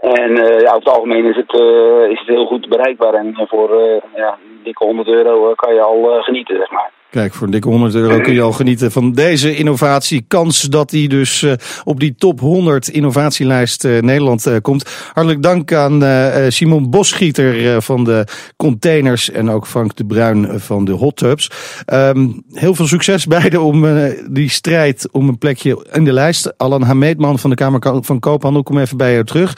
En 0.00 0.36
eh, 0.36 0.60
ja, 0.60 0.68
over 0.68 0.84
het 0.84 0.88
algemeen 0.88 1.24
is 1.24 1.36
het, 1.36 1.60
eh, 1.60 2.10
is 2.10 2.18
het 2.18 2.28
heel 2.28 2.46
goed 2.46 2.68
bereikbaar. 2.68 3.14
En 3.14 3.34
eh, 3.34 3.48
voor 3.48 3.80
eh, 3.80 4.02
ja, 4.14 4.38
dikke 4.62 4.84
100 4.84 5.08
euro 5.08 5.50
eh, 5.50 5.56
kan 5.56 5.74
je 5.74 5.80
al 5.80 6.10
eh, 6.16 6.22
genieten, 6.22 6.56
zeg 6.56 6.70
maar. 6.70 6.90
Kijk, 7.14 7.34
voor 7.34 7.46
een 7.46 7.52
dikke 7.52 7.68
100 7.68 7.94
euro 7.94 8.20
kun 8.20 8.34
je 8.34 8.40
al 8.40 8.52
genieten 8.52 8.92
van 8.92 9.12
deze 9.12 9.56
innovatie. 9.56 10.24
Kans 10.28 10.62
dat 10.62 10.90
die 10.90 11.08
dus 11.08 11.42
eh, 11.42 11.52
op 11.84 12.00
die 12.00 12.14
top 12.14 12.40
100 12.40 12.88
innovatielijst 12.88 13.84
eh, 13.84 14.02
Nederland 14.02 14.46
eh, 14.46 14.56
komt. 14.62 14.90
Hartelijk 15.12 15.42
dank 15.42 15.72
aan 15.72 16.02
Simon 16.48 16.90
Bosschieter 16.90 17.74
eh, 17.74 17.80
van 17.80 18.04
de 18.04 18.26
containers 18.56 19.30
en 19.30 19.50
ook 19.50 19.66
Frank 19.66 19.96
de 19.96 20.04
Bruin 20.04 20.60
van 20.60 20.84
de 20.84 20.92
hot 20.92 21.16
tubs. 21.16 21.50
Ehm, 21.84 22.28
heel 22.52 22.74
veel 22.74 22.86
succes 22.86 23.26
beiden 23.36 23.62
om 23.62 23.86
die 24.30 24.50
strijd 24.50 25.08
om 25.10 25.28
een 25.28 25.38
plekje 25.38 25.86
in 25.92 26.04
de 26.04 26.12
lijst. 26.12 26.58
Alan 26.58 26.82
Hameetman 26.82 27.38
van 27.38 27.50
de 27.50 27.56
Kamer 27.56 28.02
van 28.02 28.18
Koophandel, 28.18 28.62
kom 28.62 28.78
even 28.78 28.96
bij 28.96 29.12
jou 29.12 29.24
terug. 29.24 29.56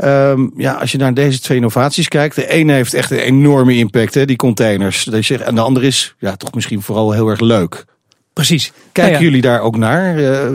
Ehm, 0.00 0.46
ja, 0.56 0.72
als 0.72 0.92
je 0.92 0.98
naar 0.98 1.14
deze 1.14 1.40
twee 1.40 1.56
innovaties 1.56 2.08
kijkt, 2.08 2.34
de 2.34 2.48
ene 2.48 2.72
heeft 2.72 2.94
echt 2.94 3.10
een 3.10 3.18
enorme 3.18 3.76
impact, 3.76 4.14
hè, 4.14 4.24
die 4.24 4.36
containers. 4.36 5.08
En 5.08 5.54
de 5.54 5.60
andere 5.60 5.86
is 5.86 6.14
ja, 6.18 6.36
toch 6.36 6.54
misschien 6.54 6.82
vooral 6.82 7.12
heel 7.12 7.28
erg 7.28 7.40
leuk. 7.40 7.84
Precies. 8.32 8.72
Kijken 8.92 9.12
Nou 9.12 9.24
ja, 9.24 9.30
jullie 9.30 9.42
daar 9.42 9.60
ook 9.60 9.76
naar, 9.76 10.18
eh, 10.18 10.50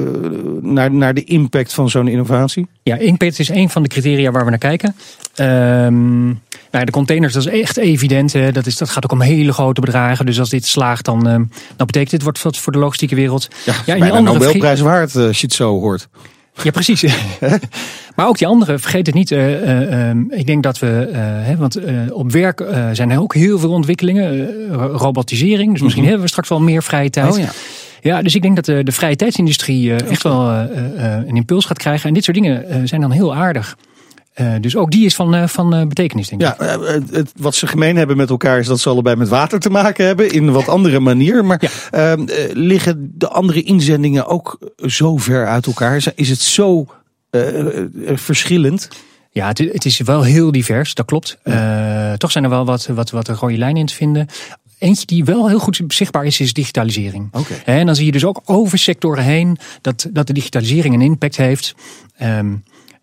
naar, 0.62 0.92
naar 0.92 1.14
de 1.14 1.24
impact 1.24 1.74
van 1.74 1.90
zo'n 1.90 2.08
innovatie? 2.08 2.68
Ja, 2.84 2.96
impact 2.96 3.40
is 3.40 3.50
een 3.50 3.70
van 3.70 3.84
de 3.84 3.90
criteria 3.90 4.32
waar 4.32 4.44
we 4.44 4.50
naar 4.50 4.60
kijken. 4.60 4.96
Ehm, 5.36 6.26
nou 6.72 6.86
de 6.86 6.92
containers, 6.92 7.34
dat 7.34 7.46
is 7.46 7.62
echt 7.62 7.78
evident. 7.78 8.34
Hè. 8.34 8.52
Dat, 8.52 8.66
is, 8.66 8.78
dat 8.78 8.90
gaat 8.90 9.04
ook 9.04 9.12
om 9.12 9.22
hele 9.22 9.54
grote 9.54 9.82
bedragen. 9.82 10.26
Dus 10.26 10.40
als 10.40 10.50
dit 10.50 10.66
slaagt, 10.66 11.06
dan, 11.06 11.28
ehm, 11.28 11.44
dan 11.76 11.86
betekent 11.86 12.12
dit 12.12 12.24
wat 12.24 12.42
wat 12.42 12.58
voor 12.58 12.74
de 12.74 12.80
logistieke 12.80 13.16
wereld. 13.16 13.48
Ja, 13.66 13.74
bijna 13.86 14.06
die 14.06 14.12
een 14.12 14.18
andere 14.18 14.38
Nobelprijs 14.38 14.80
waard 14.80 15.16
eh, 15.16 15.26
als 15.26 15.40
je 15.40 15.46
het 15.46 15.56
zo 15.56 15.80
hoort. 15.80 16.08
Ja, 16.64 16.72
precies. 16.72 17.04
maar 18.16 18.28
ook 18.28 18.38
die 18.38 18.48
andere, 18.48 18.80
vergeet 18.80 19.06
het 19.06 19.16
niet. 19.16 19.32
eh, 19.32 19.54
eh, 19.72 20.10
ehm, 20.10 20.20
ik 20.30 20.46
denk 20.46 20.64
dat 20.64 20.80
we, 20.80 21.10
eh, 21.12 21.20
hè, 21.22 21.56
want 21.56 21.80
op 22.12 22.32
werk 22.32 22.64
zijn 22.92 23.10
er 23.12 23.20
ook 23.22 23.34
heel 23.34 23.60
veel 23.60 23.72
ontwikkelingen. 23.72 24.48
ro- 24.72 24.96
robotisering, 24.98 25.72
dus 25.72 25.82
misschien 25.82 26.04
hebben 26.04 26.22
we 26.22 26.28
straks 26.28 26.50
wel 26.50 26.62
meer 26.62 26.84
vrije 26.84 27.10
tijd. 27.10 27.32
Oh 27.34 27.40
ja. 27.40 27.50
Ja, 28.02 28.22
dus 28.22 28.36
ik 28.36 28.42
denk 28.42 28.56
dat 28.56 28.66
de, 28.66 28.84
de 28.84 28.92
vrije 28.92 29.16
tijdsindustrie 29.16 29.94
echt 29.96 30.24
wel 30.24 30.50
een 31.26 31.36
impuls 31.36 31.66
gaat 31.66 31.78
krijgen. 31.78 32.08
En 32.08 32.14
dit 32.14 32.24
soort 32.24 32.38
dingen 32.38 32.88
zijn 32.88 33.02
dan 33.02 33.12
heel 33.12 33.36
aardig. 33.36 33.78
Eh, 34.36 34.54
dus 34.62 34.76
ook 34.76 34.92
die 34.92 35.06
is 35.06 35.16
van, 35.16 35.36
eh, 35.36 35.48
van 35.48 35.74
eh, 35.74 35.88
betekenis, 35.88 36.28
denk 36.28 36.42
ik. 36.42 36.48
Ja, 36.60 36.80
het, 37.12 37.32
wat 37.38 37.56
ze 37.56 37.68
gemeen 37.68 37.96
hebben 37.96 38.18
met 38.18 38.30
elkaar 38.30 38.60
is 38.60 38.68
dat 38.68 38.80
ze 38.80 38.90
allebei 38.90 39.16
met 39.16 39.28
water 39.28 39.60
te 39.60 39.70
maken 39.70 40.06
hebben. 40.06 40.32
In 40.32 40.48
een 40.48 40.54
wat 40.54 40.68
andere 40.68 41.00
manier. 41.00 41.46
Maar 41.46 41.58
Ja. 41.92 42.12
ehm, 42.12 42.28
eh, 42.28 42.50
liggen 42.54 43.12
de 43.14 43.28
andere 43.30 43.62
inzendingen 43.62 44.28
ook 44.28 44.60
zo 44.86 45.18
ver 45.18 45.48
uit 45.48 45.66
elkaar? 45.66 45.96
Is- 46.16 46.30
het 46.30 46.40
zo 46.42 46.86
verschillend? 48.16 48.88
Ja, 49.32 49.48
het, 49.48 49.58
het 49.58 49.86
is 49.86 50.00
wel 50.00 50.24
heel 50.24 50.52
divers, 50.52 50.94
dat 50.94 51.06
klopt. 51.06 51.38
Toch 52.18 52.32
zijn 52.32 52.44
er 52.44 52.50
wel 52.50 52.66
wat, 52.66 52.86
wat, 52.86 53.10
wat 53.10 53.28
rode 53.28 53.58
lijnen 53.58 53.80
in 53.80 53.86
te 53.86 53.94
vinden. 53.96 54.28
Eentje 54.80 55.06
die 55.06 55.26
wel 55.26 55.48
heel 55.48 55.60
goed 55.60 55.82
zichtbaar 55.88 56.26
is, 56.26 56.40
is 56.40 56.54
digitalisering. 56.54 57.28
Oké. 57.32 57.54
En 57.66 57.86
dan 57.86 57.96
zie 57.96 58.06
je 58.06 58.12
dus 58.12 58.26
ook 58.26 58.42
over 58.46 58.78
sectoren 58.78 59.24
heen 59.24 59.58
dat, 59.82 60.08
dat 60.12 60.28
de 60.28 60.34
digitalisering 60.34 60.94
een 60.96 61.02
impact 61.02 61.38
heeft. 61.38 61.76
Ehm, 62.18 62.54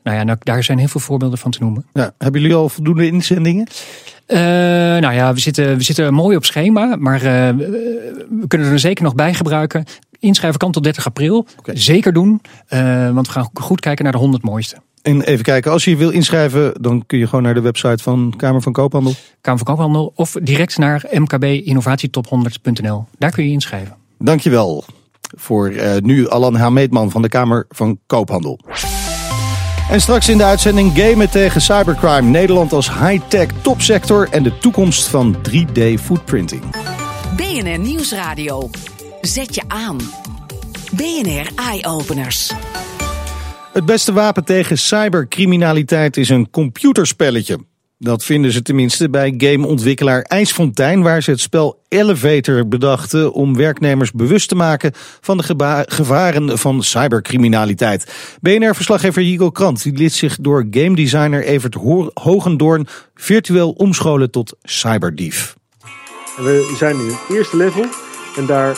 nou 0.02 0.16
ja, 0.16 0.22
nou, 0.22 0.38
daar 0.40 0.62
zijn 0.62 0.78
heel 0.78 0.88
veel 0.88 1.00
voorbeelden 1.00 1.38
van 1.38 1.50
te 1.50 1.58
noemen. 1.60 1.86
Ja, 1.92 2.14
hebben 2.18 2.40
jullie 2.40 2.56
al 2.56 2.68
voldoende 2.68 3.06
inzendingen? 3.06 3.66
Eh, 4.26 4.38
nou 5.00 5.12
ja, 5.12 5.34
we 5.34 5.40
zitten, 5.40 5.76
we 5.76 5.82
zitten 5.82 6.14
mooi 6.14 6.36
op 6.36 6.44
schema, 6.44 6.96
maar 6.98 7.22
eh, 7.22 7.56
we 8.40 8.44
kunnen 8.48 8.72
er 8.72 8.78
zeker 8.78 9.04
nog 9.04 9.14
bij 9.14 9.34
gebruiken. 9.34 9.84
Inschrijven 10.18 10.58
kan 10.58 10.72
tot 10.72 10.82
30 10.82 11.06
april. 11.06 11.46
Zeker 11.64 12.12
doen, 12.12 12.40
eh, 12.66 13.10
want 13.10 13.26
we 13.26 13.32
gaan 13.32 13.48
goed 13.54 13.80
kijken 13.80 14.04
naar 14.04 14.12
de 14.12 14.18
100 14.18 14.42
mooiste. 14.42 14.76
En 15.02 15.22
even 15.22 15.44
kijken, 15.44 15.72
als 15.72 15.84
je 15.84 15.90
je 15.90 15.96
wil 15.96 16.10
inschrijven, 16.10 16.82
dan 16.82 17.06
kun 17.06 17.18
je 17.18 17.26
gewoon 17.26 17.42
naar 17.42 17.54
de 17.54 17.60
website 17.60 18.02
van 18.02 18.34
Kamer 18.36 18.62
van 18.62 18.72
Koophandel. 18.72 19.12
Kamer 19.40 19.58
van 19.64 19.74
Koophandel 19.74 20.12
of 20.14 20.36
direct 20.42 20.78
naar 20.78 21.04
mkbinnovatietop100.nl. 21.10 23.04
Daar 23.18 23.30
kun 23.30 23.42
je 23.42 23.48
je 23.48 23.54
inschrijven. 23.54 23.96
Dankjewel. 24.18 24.84
Voor 25.36 25.72
nu 26.00 26.28
Alan 26.28 26.54
Hameetman 26.54 27.10
van 27.10 27.22
de 27.22 27.28
Kamer 27.28 27.66
van 27.68 27.98
Koophandel. 28.06 28.60
En 29.92 30.00
straks 30.00 30.28
in 30.28 30.38
de 30.38 30.44
uitzending 30.44 30.92
gamen 30.94 31.30
tegen 31.30 31.60
cybercrime. 31.60 32.22
Nederland 32.22 32.72
als 32.72 32.92
high-tech 32.92 33.46
topsector 33.62 34.28
en 34.30 34.42
de 34.42 34.58
toekomst 34.58 35.08
van 35.08 35.36
3D 35.36 36.00
footprinting. 36.00 36.62
BNR 37.36 37.78
Nieuwsradio. 37.78 38.70
Zet 39.20 39.54
je 39.54 39.62
aan. 39.68 39.98
BNR 40.92 41.50
Eye 41.54 41.86
Openers. 41.86 42.52
Het 43.72 43.84
beste 43.84 44.12
wapen 44.12 44.44
tegen 44.44 44.78
cybercriminaliteit 44.78 46.16
is 46.16 46.28
een 46.28 46.50
computerspelletje. 46.50 47.58
Dat 48.04 48.24
vinden 48.24 48.52
ze 48.52 48.62
tenminste 48.62 49.10
bij 49.10 49.34
gameontwikkelaar 49.36 50.22
IJsfontein, 50.22 51.02
waar 51.02 51.22
ze 51.22 51.30
het 51.30 51.40
spel 51.40 51.82
Elevator 51.88 52.68
bedachten 52.68 53.32
om 53.32 53.56
werknemers 53.56 54.12
bewust 54.12 54.48
te 54.48 54.54
maken 54.54 54.92
van 55.20 55.36
de 55.36 55.84
gevaren 55.86 56.58
van 56.58 56.82
cybercriminaliteit. 56.82 58.12
BNR-verslaggever 58.40 59.22
Jigo 59.22 59.50
Krant 59.50 59.82
die 59.82 59.92
liet 59.92 60.12
zich 60.12 60.36
door 60.40 60.66
game 60.70 60.96
designer 60.96 61.44
Evert 61.44 61.76
Hogendoorn 62.14 62.86
virtueel 63.14 63.70
omscholen 63.70 64.30
tot 64.30 64.56
cyberdief. 64.62 65.56
We 66.36 66.74
zijn 66.78 67.00
in 67.00 67.06
het 67.06 67.36
eerste 67.36 67.56
level 67.56 67.84
en 68.36 68.46
daar 68.46 68.76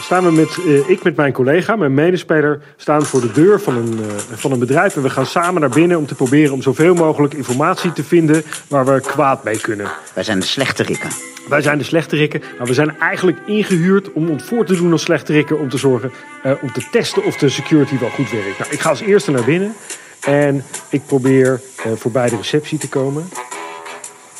staan 0.00 0.24
we 0.24 0.32
met, 0.32 0.56
uh, 0.66 0.88
ik 0.88 1.02
met 1.02 1.16
mijn 1.16 1.32
collega, 1.32 1.76
mijn 1.76 1.94
medespeler, 1.94 2.60
staan 2.76 3.02
voor 3.02 3.20
de 3.20 3.32
deur 3.32 3.60
van 3.60 3.76
een, 3.76 4.00
van 4.34 4.52
een 4.52 4.58
bedrijf. 4.58 4.96
En 4.96 5.02
we 5.02 5.10
gaan 5.10 5.26
samen 5.26 5.60
naar 5.60 5.70
binnen 5.70 5.98
om 5.98 6.06
te 6.06 6.14
proberen 6.14 6.52
om 6.52 6.62
zoveel 6.62 6.94
mogelijk 6.94 7.34
informatie 7.34 7.92
te 7.92 8.04
vinden 8.04 8.42
waar 8.68 8.84
we 8.84 9.00
kwaad 9.00 9.44
mee 9.44 9.60
kunnen. 9.60 9.86
Wij 10.14 10.24
zijn 10.24 10.40
de 10.40 10.46
slechterikken. 10.46 11.10
Wij 11.48 11.62
zijn 11.62 11.78
de 11.78 11.84
slechterikken, 11.84 12.42
maar 12.58 12.66
we 12.66 12.74
zijn 12.74 12.98
eigenlijk 12.98 13.38
ingehuurd 13.46 14.12
om 14.12 14.28
ons 14.28 14.44
voor 14.44 14.64
te 14.64 14.76
doen 14.76 14.92
als 14.92 15.02
slechterikken. 15.02 15.58
Om 15.58 15.68
te 15.68 15.78
zorgen, 15.78 16.12
om 16.60 16.72
te 16.72 16.88
testen 16.90 17.24
of 17.24 17.36
de 17.36 17.48
security 17.48 17.98
wel 17.98 18.10
goed 18.10 18.30
werkt. 18.30 18.58
Nou, 18.58 18.72
ik 18.72 18.80
ga 18.80 18.88
als 18.88 19.00
eerste 19.00 19.30
naar 19.30 19.44
binnen 19.44 19.74
en 20.20 20.64
ik 20.90 21.06
probeer 21.06 21.60
voorbij 21.96 22.28
de 22.28 22.36
receptie 22.36 22.78
te 22.78 22.88
komen. 22.88 23.28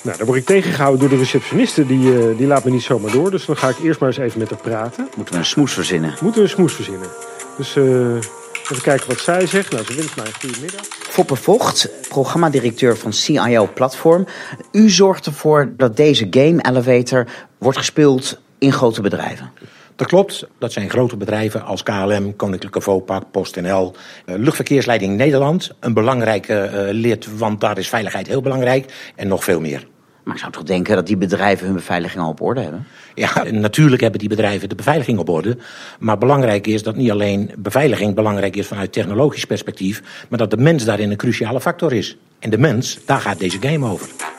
Nou, 0.02 0.16
dan 0.16 0.26
word 0.26 0.38
ik 0.38 0.46
tegengehouden 0.46 1.00
door 1.00 1.08
de 1.08 1.24
receptioniste. 1.24 1.86
Die, 1.86 2.12
uh, 2.12 2.36
die 2.36 2.46
laat 2.46 2.64
me 2.64 2.70
niet 2.70 2.82
zomaar 2.82 3.10
door. 3.10 3.30
Dus 3.30 3.46
dan 3.46 3.56
ga 3.56 3.68
ik 3.68 3.78
eerst 3.78 4.00
maar 4.00 4.08
eens 4.08 4.18
even 4.18 4.38
met 4.38 4.50
haar 4.50 4.60
praten. 4.60 5.08
Moeten 5.16 5.34
we 5.34 5.40
een 5.40 5.46
smoes 5.46 5.72
verzinnen? 5.72 6.14
Moeten 6.20 6.42
we 6.42 6.48
een 6.48 6.54
smoes 6.54 6.72
verzinnen. 6.72 7.08
Dus 7.56 7.76
uh, 7.76 8.14
even 8.62 8.82
kijken 8.82 9.08
wat 9.08 9.18
zij 9.18 9.46
zegt. 9.46 9.72
Nou, 9.72 9.84
ze 9.84 9.94
wenst 9.94 10.16
mij 10.16 10.26
een 10.26 10.40
goede 10.40 10.60
middag. 10.60 10.80
Foppe 11.08 11.36
Vocht, 11.36 11.90
programmadirecteur 12.08 12.96
van 12.96 13.12
CIO 13.12 13.68
Platform. 13.74 14.26
U 14.72 14.90
zorgt 14.90 15.26
ervoor 15.26 15.72
dat 15.76 15.96
deze 15.96 16.26
game 16.30 16.62
elevator 16.62 17.26
wordt 17.58 17.78
gespeeld 17.78 18.40
in 18.58 18.72
grote 18.72 19.00
bedrijven. 19.00 19.50
Dat 19.98 20.06
klopt. 20.06 20.46
Dat 20.58 20.72
zijn 20.72 20.90
grote 20.90 21.16
bedrijven 21.16 21.64
als 21.64 21.82
KLM, 21.82 22.36
Koninklijke 22.36 22.80
Vopak, 22.80 23.30
PostNL, 23.30 23.94
uh, 24.26 24.34
Luchtverkeersleiding 24.36 25.16
Nederland. 25.16 25.70
Een 25.80 25.94
belangrijke 25.94 26.70
uh, 26.72 27.00
lid, 27.00 27.38
want 27.38 27.60
daar 27.60 27.78
is 27.78 27.88
veiligheid 27.88 28.26
heel 28.26 28.40
belangrijk. 28.40 29.12
En 29.16 29.28
nog 29.28 29.44
veel 29.44 29.60
meer. 29.60 29.86
Maar 30.24 30.34
ik 30.34 30.40
zou 30.40 30.52
toch 30.52 30.62
denken 30.62 30.94
dat 30.94 31.06
die 31.06 31.16
bedrijven 31.16 31.66
hun 31.66 31.74
beveiliging 31.74 32.22
al 32.22 32.30
op 32.30 32.40
orde 32.40 32.60
hebben? 32.60 32.86
Ja, 33.14 33.42
natuurlijk 33.50 34.00
hebben 34.02 34.20
die 34.20 34.28
bedrijven 34.28 34.68
de 34.68 34.74
beveiliging 34.74 35.18
op 35.18 35.28
orde. 35.28 35.56
Maar 35.98 36.18
belangrijk 36.18 36.66
is 36.66 36.82
dat 36.82 36.96
niet 36.96 37.10
alleen 37.10 37.50
beveiliging 37.58 38.14
belangrijk 38.14 38.56
is 38.56 38.66
vanuit 38.66 38.92
technologisch 38.92 39.44
perspectief, 39.44 40.26
maar 40.28 40.38
dat 40.38 40.50
de 40.50 40.56
mens 40.56 40.84
daarin 40.84 41.10
een 41.10 41.16
cruciale 41.16 41.60
factor 41.60 41.92
is. 41.92 42.16
En 42.38 42.50
de 42.50 42.58
mens, 42.58 42.98
daar 43.04 43.20
gaat 43.20 43.38
deze 43.38 43.58
game 43.60 43.86
over. 43.86 44.37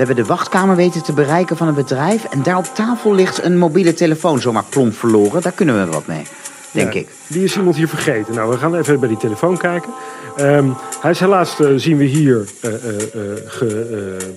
We 0.00 0.06
hebben 0.06 0.24
de 0.24 0.30
wachtkamer 0.30 0.76
weten 0.76 1.02
te 1.02 1.12
bereiken 1.12 1.56
van 1.56 1.68
een 1.68 1.74
bedrijf 1.74 2.24
en 2.24 2.42
daar 2.42 2.56
op 2.56 2.64
tafel 2.74 3.14
ligt 3.14 3.42
een 3.42 3.58
mobiele 3.58 3.94
telefoon 3.94 4.40
zomaar 4.40 4.64
plomp 4.68 4.96
verloren. 4.96 5.42
Daar 5.42 5.52
kunnen 5.52 5.84
we 5.84 5.92
wat 5.92 6.06
mee, 6.06 6.22
denk 6.70 6.94
ik. 6.94 7.08
Die 7.26 7.44
is 7.44 7.56
iemand 7.56 7.76
hier 7.76 7.88
vergeten. 7.88 8.34
Nou, 8.34 8.50
we 8.50 8.58
gaan 8.58 8.74
even 8.74 9.00
bij 9.00 9.08
die 9.08 9.18
telefoon 9.18 9.56
kijken. 9.56 9.92
Um, 10.38 10.76
hij 11.00 11.10
is 11.10 11.20
helaas, 11.20 11.60
uh, 11.60 11.68
zien 11.76 11.96
we 11.96 12.04
hier, 12.04 12.44
uh, 12.64 12.72
uh, 12.72 13.70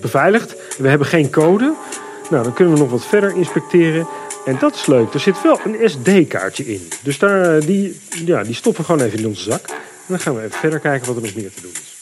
beveiligd. 0.00 0.54
We 0.78 0.88
hebben 0.88 1.06
geen 1.06 1.30
code. 1.30 1.74
Nou, 2.30 2.42
dan 2.42 2.52
kunnen 2.52 2.74
we 2.74 2.80
nog 2.80 2.90
wat 2.90 3.06
verder 3.06 3.36
inspecteren. 3.36 4.06
En 4.44 4.56
dat 4.60 4.74
is 4.74 4.86
leuk. 4.86 5.14
Er 5.14 5.20
zit 5.20 5.42
wel 5.42 5.60
een 5.64 5.90
SD-kaartje 5.90 6.66
in. 6.66 6.88
Dus 7.02 7.18
daar, 7.18 7.60
die, 7.60 8.00
ja, 8.24 8.42
die 8.42 8.54
stoppen 8.54 8.80
we 8.80 8.86
gewoon 8.86 9.06
even 9.06 9.18
in 9.18 9.26
onze 9.26 9.50
zak. 9.50 9.68
En 9.68 9.76
dan 10.06 10.20
gaan 10.20 10.34
we 10.34 10.42
even 10.42 10.58
verder 10.58 10.78
kijken 10.78 11.06
wat 11.06 11.16
er 11.16 11.22
nog 11.22 11.34
meer 11.34 11.50
te 11.54 11.60
doen 11.60 11.72
is. 11.72 11.93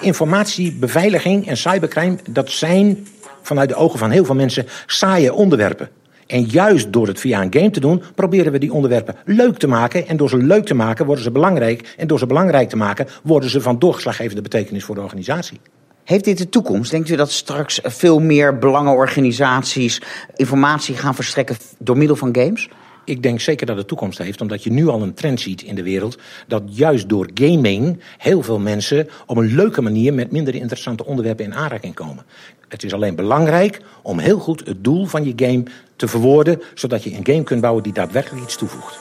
Informatie, 0.00 0.72
beveiliging 0.72 1.46
en 1.46 1.56
cybercrime, 1.56 2.16
dat 2.30 2.50
zijn 2.50 3.06
vanuit 3.42 3.68
de 3.68 3.74
ogen 3.74 3.98
van 3.98 4.10
heel 4.10 4.24
veel 4.24 4.34
mensen 4.34 4.66
saaie 4.86 5.32
onderwerpen. 5.32 5.88
En 6.26 6.44
juist 6.44 6.92
door 6.92 7.06
het 7.06 7.20
via 7.20 7.42
een 7.42 7.52
game 7.52 7.70
te 7.70 7.80
doen, 7.80 8.02
proberen 8.14 8.52
we 8.52 8.58
die 8.58 8.72
onderwerpen 8.72 9.16
leuk 9.24 9.58
te 9.58 9.68
maken. 9.68 10.08
En 10.08 10.16
door 10.16 10.28
ze 10.28 10.36
leuk 10.36 10.66
te 10.66 10.74
maken, 10.74 11.06
worden 11.06 11.24
ze 11.24 11.30
belangrijk. 11.30 11.94
En 11.96 12.06
door 12.06 12.18
ze 12.18 12.26
belangrijk 12.26 12.68
te 12.68 12.76
maken, 12.76 13.06
worden 13.22 13.50
ze 13.50 13.60
van 13.60 13.78
doorslaggevende 13.78 14.42
betekenis 14.42 14.84
voor 14.84 14.94
de 14.94 15.00
organisatie. 15.00 15.60
Heeft 16.04 16.24
dit 16.24 16.38
de 16.38 16.48
toekomst? 16.48 16.90
Denkt 16.90 17.08
u 17.08 17.16
dat 17.16 17.30
straks 17.30 17.80
veel 17.82 18.20
meer 18.20 18.58
belangenorganisaties 18.58 20.02
informatie 20.36 20.96
gaan 20.96 21.14
verstrekken 21.14 21.56
door 21.78 21.96
middel 21.96 22.16
van 22.16 22.36
games? 22.36 22.68
Ik 23.08 23.22
denk 23.22 23.40
zeker 23.40 23.66
dat 23.66 23.76
het 23.76 23.88
toekomst 23.88 24.18
heeft, 24.18 24.40
omdat 24.40 24.62
je 24.62 24.70
nu 24.70 24.88
al 24.88 25.02
een 25.02 25.14
trend 25.14 25.40
ziet 25.40 25.62
in 25.62 25.74
de 25.74 25.82
wereld. 25.82 26.18
Dat 26.46 26.62
juist 26.66 27.08
door 27.08 27.30
gaming 27.34 28.00
heel 28.18 28.42
veel 28.42 28.58
mensen 28.58 29.08
op 29.26 29.36
een 29.36 29.54
leuke 29.54 29.82
manier 29.82 30.14
met 30.14 30.30
minder 30.30 30.54
interessante 30.54 31.04
onderwerpen 31.04 31.44
in 31.44 31.54
aanraking 31.54 31.94
komen. 31.94 32.24
Het 32.68 32.84
is 32.84 32.92
alleen 32.92 33.14
belangrijk 33.14 33.80
om 34.02 34.18
heel 34.18 34.38
goed 34.38 34.66
het 34.66 34.84
doel 34.84 35.06
van 35.06 35.24
je 35.24 35.32
game 35.36 35.62
te 35.96 36.08
verwoorden, 36.08 36.62
zodat 36.74 37.02
je 37.02 37.10
een 37.10 37.26
game 37.26 37.42
kunt 37.42 37.60
bouwen 37.60 37.82
die 37.82 37.92
daadwerkelijk 37.92 38.44
iets 38.44 38.56
toevoegt. 38.56 38.98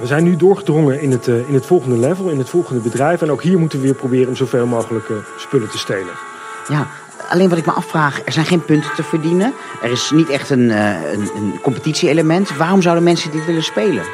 We 0.00 0.06
zijn 0.06 0.24
nu 0.24 0.36
doorgedrongen 0.36 1.00
in 1.00 1.10
het, 1.10 1.26
uh, 1.26 1.48
in 1.48 1.54
het 1.54 1.66
volgende 1.66 1.96
level, 1.96 2.28
in 2.28 2.38
het 2.38 2.48
volgende 2.48 2.80
bedrijf. 2.80 3.22
En 3.22 3.30
ook 3.30 3.42
hier 3.42 3.58
moeten 3.58 3.78
we 3.78 3.84
weer 3.84 3.94
proberen 3.94 4.28
om 4.28 4.36
zoveel 4.36 4.66
mogelijk 4.66 5.08
uh, 5.08 5.16
spullen 5.36 5.70
te 5.70 5.78
stelen. 5.78 6.14
Ja, 6.68 6.90
alleen 7.32 7.48
wat 7.48 7.58
ik 7.58 7.66
me 7.66 7.72
afvraag, 7.72 8.22
er 8.24 8.32
zijn 8.32 8.46
geen 8.46 8.64
punten 8.64 8.94
te 8.94 9.02
verdienen. 9.02 9.54
Er 9.82 9.90
is 9.90 10.10
niet 10.10 10.28
echt 10.28 10.50
een, 10.50 10.68
uh, 10.68 11.12
een, 11.12 11.30
een 11.36 11.60
competitie-element. 11.62 12.56
Waarom 12.56 12.82
zouden 12.82 13.04
mensen 13.04 13.30
dit 13.30 13.44
willen 13.44 13.62
spelen? 13.62 14.04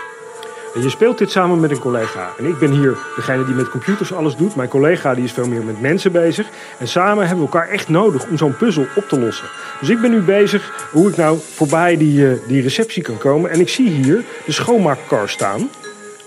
En 0.75 0.82
je 0.82 0.90
speelt 0.90 1.18
dit 1.18 1.30
samen 1.30 1.60
met 1.60 1.70
een 1.70 1.78
collega. 1.78 2.30
En 2.38 2.44
ik 2.44 2.58
ben 2.58 2.70
hier 2.70 2.96
degene 3.16 3.44
die 3.44 3.54
met 3.54 3.70
computers 3.70 4.12
alles 4.12 4.37
doet. 4.37 4.56
Mijn 4.56 4.68
collega 4.68 5.14
die 5.14 5.25
is 5.25 5.32
veel 5.32 5.48
meer 5.48 5.62
met 5.62 5.80
mensen 5.80 6.12
bezig. 6.12 6.46
En 6.78 6.88
samen 6.88 7.26
hebben 7.26 7.46
we 7.46 7.52
elkaar 7.52 7.68
echt 7.68 7.88
nodig 7.88 8.26
om 8.26 8.38
zo'n 8.38 8.56
puzzel 8.56 8.87
op 8.96 9.08
te 9.08 9.20
lossen. 9.20 9.46
Dus 9.80 9.88
ik 9.88 10.00
ben 10.00 10.10
nu 10.10 10.20
bezig 10.20 10.88
hoe 10.90 11.08
ik 11.08 11.16
nou 11.16 11.38
voorbij 11.54 11.96
die, 11.96 12.20
uh, 12.20 12.32
die 12.46 12.62
receptie 12.62 13.02
kan 13.02 13.18
komen. 13.18 13.50
En 13.50 13.60
ik 13.60 13.68
zie 13.68 13.88
hier 13.88 14.25
de 14.44 14.52
schoonmaakkar 14.52 15.28
staan. 15.28 15.70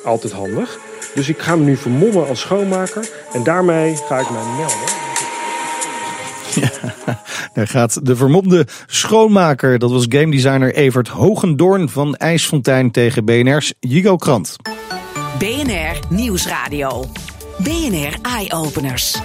Altijd 0.03 0.33
handig. 0.33 0.77
Dus 1.13 1.29
ik 1.29 1.39
ga 1.39 1.55
me 1.55 1.63
nu 1.63 1.77
vermommen 1.77 2.27
als 2.27 2.39
schoonmaker. 2.39 3.09
En 3.33 3.43
daarmee 3.43 3.95
ga 3.95 4.19
ik 4.19 4.29
mij 4.29 4.43
melden. 4.57 5.00
Ja, 6.55 6.69
daar 7.53 7.67
gaat 7.67 8.05
de 8.05 8.15
vermomde 8.15 8.67
schoonmaker. 8.85 9.79
Dat 9.79 9.91
was 9.91 10.05
game 10.09 10.31
designer 10.31 10.75
Evert 10.75 11.07
Hogendoorn 11.07 11.89
van 11.89 12.15
IJsfontein 12.15 12.91
tegen 12.91 13.25
BNR's 13.25 13.73
Jigo 13.79 14.15
Krant. 14.15 14.55
BNR 15.39 15.99
Nieuwsradio. 16.09 17.05
BNR 17.57 18.17
Eye 18.21 18.53
Openers. 18.53 19.19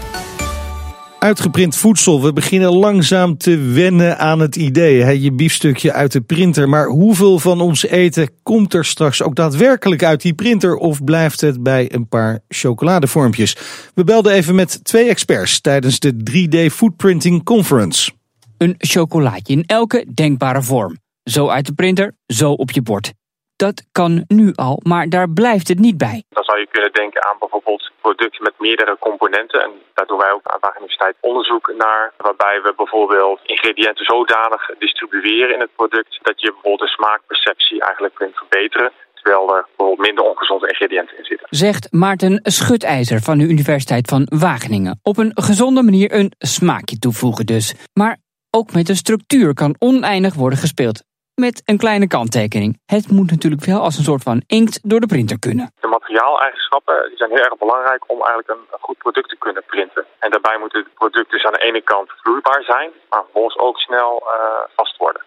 Uitgeprint 1.18 1.76
voedsel. 1.76 2.22
We 2.22 2.32
beginnen 2.32 2.72
langzaam 2.72 3.36
te 3.36 3.58
wennen 3.58 4.18
aan 4.18 4.40
het 4.40 4.56
idee. 4.56 5.02
Hè? 5.02 5.10
Je 5.10 5.32
biefstukje 5.32 5.92
uit 5.92 6.12
de 6.12 6.20
printer. 6.20 6.68
Maar 6.68 6.86
hoeveel 6.86 7.38
van 7.38 7.60
ons 7.60 7.86
eten 7.86 8.30
komt 8.42 8.74
er 8.74 8.84
straks 8.84 9.22
ook 9.22 9.34
daadwerkelijk 9.34 10.04
uit 10.04 10.22
die 10.22 10.34
printer? 10.34 10.76
Of 10.76 11.04
blijft 11.04 11.40
het 11.40 11.62
bij 11.62 11.94
een 11.94 12.08
paar 12.08 12.40
chocoladevormpjes? 12.48 13.56
We 13.94 14.04
belden 14.04 14.32
even 14.32 14.54
met 14.54 14.84
twee 14.84 15.08
experts 15.08 15.60
tijdens 15.60 15.98
de 15.98 16.14
3D 16.30 16.72
Foodprinting 16.72 17.44
Conference. 17.44 18.10
Een 18.58 18.74
chocolaatje 18.78 19.54
in 19.54 19.64
elke 19.66 20.06
denkbare 20.14 20.62
vorm. 20.62 20.96
Zo 21.24 21.48
uit 21.48 21.66
de 21.66 21.72
printer, 21.72 22.16
zo 22.26 22.52
op 22.52 22.70
je 22.70 22.82
bord. 22.82 23.12
Dat 23.56 23.86
kan 23.92 24.24
nu 24.28 24.52
al, 24.54 24.80
maar 24.82 25.08
daar 25.08 25.30
blijft 25.30 25.68
het 25.68 25.78
niet 25.78 25.98
bij. 25.98 26.24
Dan 26.28 26.44
zou 26.44 26.58
je 26.58 26.68
kunnen 26.70 26.92
denken 26.92 27.24
aan 27.28 27.36
bijvoorbeeld 27.38 27.90
producten 28.00 28.42
met 28.42 28.54
meerdere 28.58 28.96
componenten. 28.98 29.62
En 29.62 29.70
daar 29.94 30.06
doen 30.06 30.18
wij 30.18 30.32
ook 30.32 30.46
aan 30.46 30.58
de 30.60 30.72
Universiteit 30.76 31.16
onderzoek 31.20 31.74
naar. 31.78 32.12
Waarbij 32.16 32.60
we 32.62 32.72
bijvoorbeeld 32.76 33.40
ingrediënten 33.42 34.04
zodanig 34.04 34.70
distribueren 34.78 35.54
in 35.54 35.60
het 35.60 35.74
product 35.76 36.18
dat 36.22 36.40
je 36.40 36.52
bijvoorbeeld 36.52 36.80
de 36.80 36.96
smaakperceptie 36.98 37.80
eigenlijk 37.80 38.14
kunt 38.14 38.36
verbeteren. 38.36 38.92
Terwijl 39.14 39.56
er 39.56 39.66
bijvoorbeeld 39.66 40.06
minder 40.06 40.24
ongezonde 40.24 40.68
ingrediënten 40.68 41.18
in 41.18 41.24
zitten. 41.24 41.46
Zegt 41.50 41.92
Maarten 41.92 42.40
Schutijzer 42.42 43.20
van 43.20 43.38
de 43.38 43.44
Universiteit 43.44 44.08
van 44.08 44.26
Wageningen. 44.38 45.00
Op 45.02 45.16
een 45.16 45.32
gezonde 45.34 45.82
manier 45.82 46.12
een 46.12 46.32
smaakje 46.38 46.98
toevoegen 46.98 47.46
dus. 47.46 47.74
Maar 47.92 48.16
ook 48.50 48.72
met 48.72 48.86
de 48.86 48.94
structuur 48.94 49.54
kan 49.54 49.76
oneindig 49.78 50.34
worden 50.34 50.58
gespeeld 50.58 51.04
met 51.36 51.62
een 51.64 51.78
kleine 51.78 52.06
kanttekening. 52.06 52.80
Het 52.86 53.10
moet 53.10 53.30
natuurlijk 53.30 53.64
wel 53.64 53.80
als 53.80 53.96
een 53.96 54.04
soort 54.10 54.22
van 54.22 54.42
inkt 54.46 54.80
door 54.82 55.00
de 55.00 55.06
printer 55.06 55.38
kunnen. 55.38 55.72
De 55.80 55.86
materiaaleigenschappen 55.86 57.08
die 57.08 57.16
zijn 57.16 57.30
heel 57.30 57.44
erg 57.44 57.58
belangrijk 57.58 58.02
om 58.06 58.18
eigenlijk 58.18 58.48
een, 58.48 58.64
een 58.72 58.86
goed 58.86 58.98
product 58.98 59.28
te 59.28 59.36
kunnen 59.38 59.62
printen. 59.66 60.04
En 60.18 60.30
daarbij 60.30 60.58
moet 60.58 60.72
het 60.72 60.94
product 60.94 61.30
dus 61.30 61.44
aan 61.44 61.52
de 61.52 61.66
ene 61.68 61.82
kant 61.82 62.08
vloeibaar 62.22 62.62
zijn, 62.62 62.90
maar 63.10 63.22
vervolgens 63.22 63.58
ook 63.58 63.78
snel 63.78 64.22
uh, 64.22 64.74
vast 64.76 64.96
worden. 64.96 65.22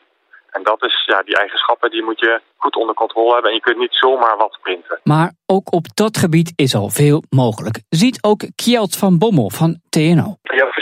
En 0.51 0.63
dat 0.63 0.83
is, 0.83 1.03
ja, 1.05 1.21
die 1.23 1.37
eigenschappen 1.37 1.91
die 1.91 2.03
moet 2.03 2.19
je 2.19 2.41
goed 2.57 2.75
onder 2.75 2.95
controle 2.95 3.33
hebben. 3.33 3.49
En 3.49 3.55
je 3.55 3.61
kunt 3.61 3.77
niet 3.77 3.95
zomaar 3.95 4.37
wat 4.37 4.57
printen. 4.61 4.99
Maar 5.03 5.31
ook 5.45 5.73
op 5.73 5.85
dat 5.93 6.17
gebied 6.17 6.53
is 6.55 6.75
al 6.75 6.89
veel 6.89 7.23
mogelijk. 7.29 7.81
Ziet 7.89 8.23
ook 8.23 8.41
Kjeld 8.55 8.95
van 8.95 9.17
Bommel 9.17 9.49
van 9.49 9.79
TNO. 9.89 10.37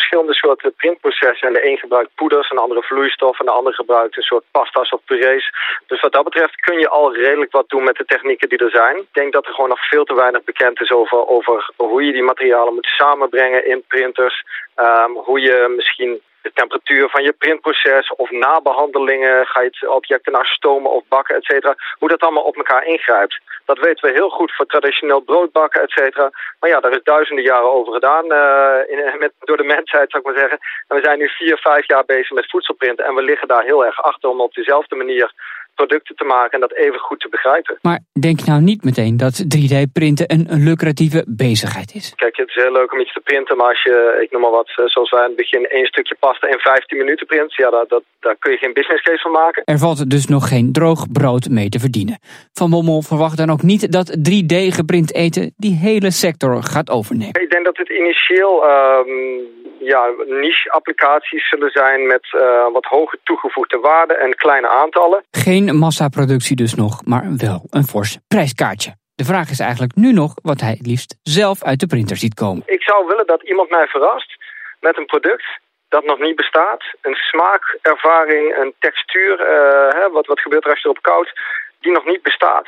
Verschillende 0.08 0.40
soorten 0.40 0.74
printprocessen. 0.74 1.48
En 1.48 1.54
de 1.54 1.66
een 1.70 1.78
gebruikt 1.78 2.16
poeders, 2.16 2.50
een 2.50 2.66
andere 2.66 2.84
vloeistof 2.84 3.40
en 3.40 3.46
de 3.46 3.52
ander 3.52 3.74
gebruikt 3.74 4.18
een 4.18 4.24
soort 4.24 4.44
pasta's 4.52 4.92
of 4.92 5.02
purees. 5.06 5.54
Dus 5.88 6.02
wat 6.02 6.12
dat 6.12 6.24
betreft 6.24 6.56
kun 6.56 6.80
je 6.80 6.90
al 6.90 7.16
redelijk 7.16 7.52
wat 7.52 7.70
doen 7.70 7.84
met 7.84 7.96
de 7.96 8.06
technieken 8.06 8.50
die 8.50 8.58
er 8.58 8.70
zijn. 8.70 8.98
Ik 8.98 9.14
denk 9.14 9.34
dat 9.34 9.46
er 9.46 9.54
gewoon 9.54 9.70
nog 9.70 9.88
veel 9.88 10.04
te 10.06 10.16
weinig 10.16 10.44
bekend 10.44 10.82
is 10.82 10.92
over, 10.92 11.28
over 11.28 11.70
hoe 11.76 12.04
je 12.04 12.12
die 12.12 12.24
materialen 12.24 12.74
moet 12.74 12.86
samenbrengen 12.86 13.68
in 13.68 13.84
printers. 13.88 14.44
Um, 14.76 15.16
hoe 15.16 15.40
je 15.40 15.74
misschien 15.76 16.22
de 16.48 16.62
temperatuur 16.62 17.10
van 17.10 17.24
je 17.24 17.34
printproces 17.44 18.16
of 18.16 18.30
nabehandelingen, 18.32 19.46
ga 19.46 19.60
je 19.62 19.70
het 19.72 19.90
objecten 19.90 20.32
naar 20.32 20.46
stomen 20.46 20.92
of 20.92 21.04
bakken, 21.08 21.36
et 21.36 21.46
cetera, 21.46 21.76
hoe 22.00 22.10
dat 22.10 22.22
allemaal 22.22 22.50
op 22.52 22.58
elkaar 22.58 22.86
ingrijpt. 22.86 23.40
Dat 23.66 23.80
weten 23.80 24.08
we 24.08 24.20
heel 24.20 24.30
goed 24.30 24.56
voor 24.56 24.66
traditioneel 24.66 25.20
broodbakken, 25.20 25.82
et 25.82 25.92
cetera. 25.92 26.30
Maar 26.60 26.70
ja, 26.70 26.80
daar 26.80 26.92
is 26.92 27.04
duizenden 27.04 27.44
jaren 27.44 27.74
over 27.74 27.94
gedaan 27.94 28.26
uh, 28.26 28.92
in, 28.92 29.20
met, 29.20 29.34
door 29.40 29.58
de 29.58 29.74
mensheid, 29.76 30.10
zou 30.10 30.24
ik 30.24 30.30
maar 30.30 30.40
zeggen. 30.40 30.60
En 30.88 30.96
we 30.98 31.04
zijn 31.04 31.20
nu 31.20 31.28
vier, 31.30 31.58
vijf 31.58 31.88
jaar 31.88 32.06
bezig 32.06 32.32
met 32.32 32.50
voedselprinten 32.50 33.06
en 33.06 33.16
we 33.16 33.22
liggen 33.22 33.48
daar 33.48 33.64
heel 33.64 33.86
erg 33.86 34.02
achter 34.02 34.30
om 34.30 34.42
op 34.42 34.54
dezelfde 34.54 34.96
manier 34.96 35.32
producten 35.80 36.16
te 36.16 36.28
maken 36.36 36.54
en 36.54 36.66
dat 36.68 36.74
even 36.74 37.00
goed 37.00 37.20
te 37.20 37.30
begrijpen. 37.30 37.78
Maar 37.82 38.00
denk 38.20 38.40
nou 38.46 38.62
niet 38.62 38.84
meteen 38.84 39.18
dat 39.18 39.36
3D-printen 39.56 40.28
een, 40.34 40.46
lucratieve 40.70 41.22
bezigheid 41.28 41.90
is. 42.00 42.06
Kijk, 42.16 42.36
het 42.38 42.50
is 42.50 42.64
heel 42.64 42.72
leuk 42.72 42.92
om 42.94 43.00
iets 43.00 43.14
te 43.14 43.20
printen, 43.30 43.58
maar 43.58 43.68
als 43.68 43.84
je, 43.84 44.20
ik 44.24 44.32
noem 44.32 44.42
maar 44.42 44.58
wat, 44.62 44.70
eh, 44.76 44.86
zoals 44.86 45.10
wij 45.10 45.22
in 45.22 45.28
het 45.28 45.44
begin 45.44 45.66
één 45.66 45.86
stukje 45.86 46.16
pasta 46.20 46.48
in 46.48 46.60
15 46.60 46.98
minuten 46.98 47.26
print, 47.28 47.56
ja, 47.56 47.70
dat, 47.70 47.90
dat, 47.90 48.04
daar 48.20 48.36
kun 48.40 48.52
je 48.52 48.58
geen 48.58 48.74
business 48.74 49.02
case 49.04 49.22
van 49.22 49.32
maken. 49.32 49.64
Er 49.66 49.78
valt 49.78 50.10
dus 50.10 50.26
nog 50.28 50.48
geen 50.48 50.72
droog 50.72 51.12
brood 51.12 51.50
mee 51.50 51.70
te 51.70 51.80
verdienen. 51.80 52.20
Van 52.54 52.70
Bommel 52.70 53.02
verwacht 53.02 53.38
dan 53.38 53.50
ook 53.50 53.62
niet 53.62 53.92
dat 53.92 54.08
3D 54.30 54.56
geprint 54.80 55.14
eten 55.14 55.54
die 55.58 55.76
hele 55.76 56.12
sector 56.12 56.64
gaat 56.64 56.90
overnemen. 56.90 57.42
Ik 57.42 57.52
denk 57.52 57.66
dat 57.66 57.78
het 57.78 57.90
initieel 57.90 58.54
um, 58.64 59.67
ja, 59.94 60.12
niche-applicaties 60.26 61.50
zullen 61.50 61.72
zijn 61.72 62.08
met 62.08 62.26
uh, 62.32 62.42
wat 62.72 62.86
hoge 62.86 63.18
toegevoegde 63.24 63.80
waarde 63.80 64.14
en 64.14 64.36
kleine 64.36 64.70
aantallen. 64.70 65.24
Geen 65.32 65.76
massaproductie 65.78 66.56
dus 66.56 66.76
nog, 66.76 67.06
maar 67.06 67.26
wel 67.38 67.62
een 67.70 67.84
fors 67.84 68.18
prijskaartje. 68.28 68.96
De 69.16 69.24
vraag 69.24 69.50
is 69.50 69.60
eigenlijk 69.60 69.96
nu 69.96 70.12
nog 70.12 70.32
wat 70.42 70.62
hij 70.62 70.76
het 70.78 70.88
liefst 70.88 71.16
zelf 71.24 71.64
uit 71.64 71.80
de 71.80 71.88
printer 71.88 72.18
ziet 72.18 72.34
komen. 72.34 72.64
Ik 72.66 72.84
zou 72.84 73.08
willen 73.08 73.28
dat 73.28 73.44
iemand 73.44 73.70
mij 73.70 73.88
verrast 73.88 74.36
met 74.80 74.98
een 74.98 75.06
product 75.06 75.48
dat 75.90 76.06
nog 76.06 76.20
niet 76.20 76.36
bestaat. 76.36 76.84
Een 77.02 77.16
smaakervaring, 77.16 78.58
een 78.58 78.74
textuur, 78.80 79.34
uh, 79.40 80.00
hè, 80.00 80.10
wat, 80.10 80.26
wat 80.26 80.40
gebeurt 80.40 80.64
er 80.64 80.70
als 80.70 80.82
je 80.82 80.90
erop 80.90 81.02
koudt, 81.02 81.32
die 81.80 81.92
nog 81.92 82.06
niet 82.06 82.22
bestaat. 82.22 82.68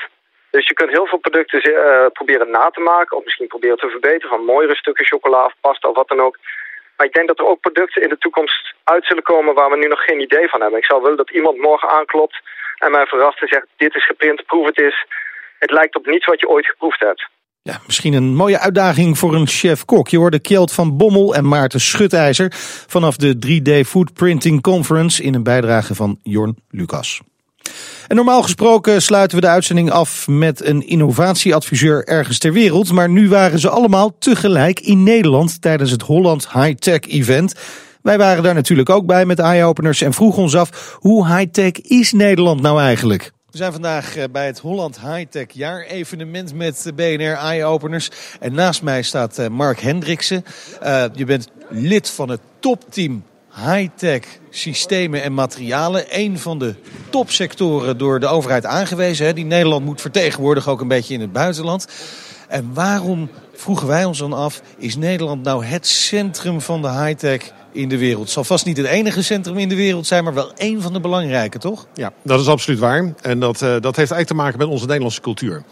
Dus 0.50 0.68
je 0.68 0.74
kunt 0.74 0.90
heel 0.90 1.08
veel 1.08 1.18
producten 1.18 1.70
uh, 1.70 2.06
proberen 2.14 2.50
na 2.50 2.70
te 2.70 2.80
maken 2.80 3.18
of 3.18 3.24
misschien 3.24 3.48
proberen 3.48 3.78
te 3.78 3.90
verbeteren 3.90 4.30
van 4.30 4.46
mooiere 4.46 4.76
stukken 4.76 5.06
chocola 5.06 5.46
of 5.46 5.54
pasta 5.62 5.90
of 5.90 5.96
wat 5.96 6.08
dan 6.08 6.22
ook. 6.22 6.38
Maar 7.00 7.08
ik 7.08 7.14
denk 7.14 7.28
dat 7.28 7.40
er 7.40 7.52
ook 7.52 7.60
producten 7.60 8.02
in 8.02 8.10
de 8.10 8.18
toekomst 8.18 8.74
uit 8.84 9.06
zullen 9.06 9.24
komen 9.24 9.54
waar 9.54 9.70
we 9.70 9.78
nu 9.78 9.88
nog 9.88 10.04
geen 10.04 10.22
idee 10.22 10.50
van 10.50 10.62
hebben. 10.62 10.80
Ik 10.80 10.86
zou 10.86 11.02
willen 11.02 11.18
dat 11.18 11.32
iemand 11.32 11.58
morgen 11.58 11.90
aanklopt 11.90 12.42
en 12.78 12.92
mij 12.92 13.06
verrast 13.06 13.42
en 13.42 13.48
zegt 13.48 13.68
dit 13.78 13.96
is 13.96 14.06
geprint, 14.06 14.46
proef 14.46 14.66
het 14.66 14.80
eens. 14.80 15.06
Het 15.60 15.72
lijkt 15.72 15.96
op 15.96 16.06
niets 16.06 16.26
wat 16.26 16.40
je 16.40 16.50
ooit 16.50 16.66
geproefd 16.66 17.00
hebt. 17.00 17.28
Ja, 17.62 17.80
misschien 17.86 18.14
een 18.14 18.36
mooie 18.36 18.60
uitdaging 18.60 19.18
voor 19.18 19.34
een 19.34 19.48
chef-kok. 19.48 20.08
Je 20.08 20.18
hoorde 20.18 20.40
Kjeld 20.40 20.74
van 20.74 20.98
Bommel 20.98 21.36
en 21.36 21.48
Maarten 21.48 21.80
Schutijzer 21.80 22.48
vanaf 22.88 23.16
de 23.16 23.36
3D 23.46 23.88
Food 23.88 24.14
Printing 24.14 24.62
Conference 24.62 25.24
in 25.24 25.34
een 25.34 25.44
bijdrage 25.44 25.96
van 25.96 26.20
Jorn 26.24 26.56
Lucas. 26.70 27.22
En 28.10 28.16
normaal 28.16 28.42
gesproken 28.42 29.02
sluiten 29.02 29.38
we 29.38 29.44
de 29.44 29.52
uitzending 29.52 29.92
af 29.92 30.28
met 30.28 30.66
een 30.66 30.88
innovatieadviseur 30.88 32.08
ergens 32.08 32.38
ter 32.38 32.54
wereld. 32.54 32.92
Maar 32.92 33.10
nu 33.10 33.30
waren 33.30 33.60
ze 33.60 33.70
allemaal 33.70 34.18
tegelijk 34.20 34.80
in 34.80 35.04
Nederland 35.04 35.62
tijdens 35.62 35.92
het 35.92 36.02
Holland 36.02 36.52
High 36.52 36.74
Tech 36.74 37.00
Event. 37.00 37.54
Wij 38.02 38.18
waren 38.18 38.44
daar 38.44 38.54
natuurlijk 38.54 38.90
ook 38.90 39.06
bij 39.06 39.26
met 39.26 39.40
eye-openers 39.40 40.02
en 40.02 40.14
vroegen 40.14 40.42
ons 40.42 40.56
af 40.56 40.98
hoe 41.00 41.28
high-tech 41.28 41.72
is 41.82 42.12
Nederland 42.12 42.62
nou 42.62 42.80
eigenlijk? 42.82 43.32
We 43.52 43.58
zijn 43.58 43.72
vandaag 43.72 44.16
eh, 44.16 44.24
bij 44.32 44.46
het 44.46 44.60
Holland 44.60 45.00
High-Tech 45.00 45.48
jaarevenement 45.54 46.54
met 46.54 46.92
BNR 46.96 47.34
Eye-Openers. 47.34 48.10
En 48.40 48.54
naast 48.54 48.82
mij 48.82 49.02
staat 49.02 49.38
eh, 49.38 49.48
Mark 49.48 49.80
Hendriksen. 49.80 50.46
Uh, 50.84 51.04
je 51.14 51.26
bent 51.26 51.48
lid 51.70 52.10
van 52.10 52.30
het 52.30 52.42
topteam 52.60 53.24
high-tech 53.56 54.22
systemen 54.50 55.24
en 55.24 55.34
materialen. 55.34 56.06
Een 56.10 56.40
van 56.40 56.60
de 56.60 56.76
topsectoren 57.10 57.98
door 57.98 58.20
de 58.20 58.28
overheid 58.28 58.66
aangewezen. 58.66 59.26
Hè, 59.26 59.34
die 59.34 59.46
Nederland 59.46 59.86
moet 59.86 60.02
vertegenwoordigen, 60.02 60.72
ook 60.72 60.82
een 60.82 60.88
beetje 60.88 61.14
in 61.14 61.22
het 61.22 61.32
buitenland. 61.32 61.88
En 62.48 62.74
waarom, 62.74 63.30
vroegen 63.54 63.88
wij 63.88 64.06
ons 64.06 64.18
dan 64.18 64.34
af, 64.34 64.62
is 64.78 64.96
Nederland 64.96 65.44
nou 65.44 65.66
het 65.66 65.88
centrum 65.88 66.62
van 66.62 66.82
de 66.82 66.90
high-tech 66.90 67.52
in 67.72 67.90
de 67.90 67.98
wereld? 67.98 68.24
Het 68.24 68.32
zal 68.32 68.44
vast 68.44 68.66
niet 68.66 68.78
het 68.78 68.86
enige 68.86 69.24
centrum 69.24 69.58
in 69.58 69.70
de 69.70 69.76
wereld 69.76 70.08
zijn, 70.08 70.24
maar 70.24 70.34
wel 70.34 70.54
één 70.54 70.82
van 70.82 70.94
de 70.94 71.00
belangrijke, 71.00 71.58
toch? 71.58 71.88
Ja, 71.94 72.12
dat 72.24 72.40
is 72.40 72.48
absoluut 72.48 72.80
waar. 72.80 73.14
En 73.22 73.40
dat, 73.40 73.62
uh, 73.62 73.70
dat 73.70 73.84
heeft 73.84 73.98
eigenlijk 73.98 74.28
te 74.28 74.34
maken 74.34 74.58
met 74.58 74.68
onze 74.68 74.86
Nederlandse 74.86 75.22
cultuur. 75.22 75.64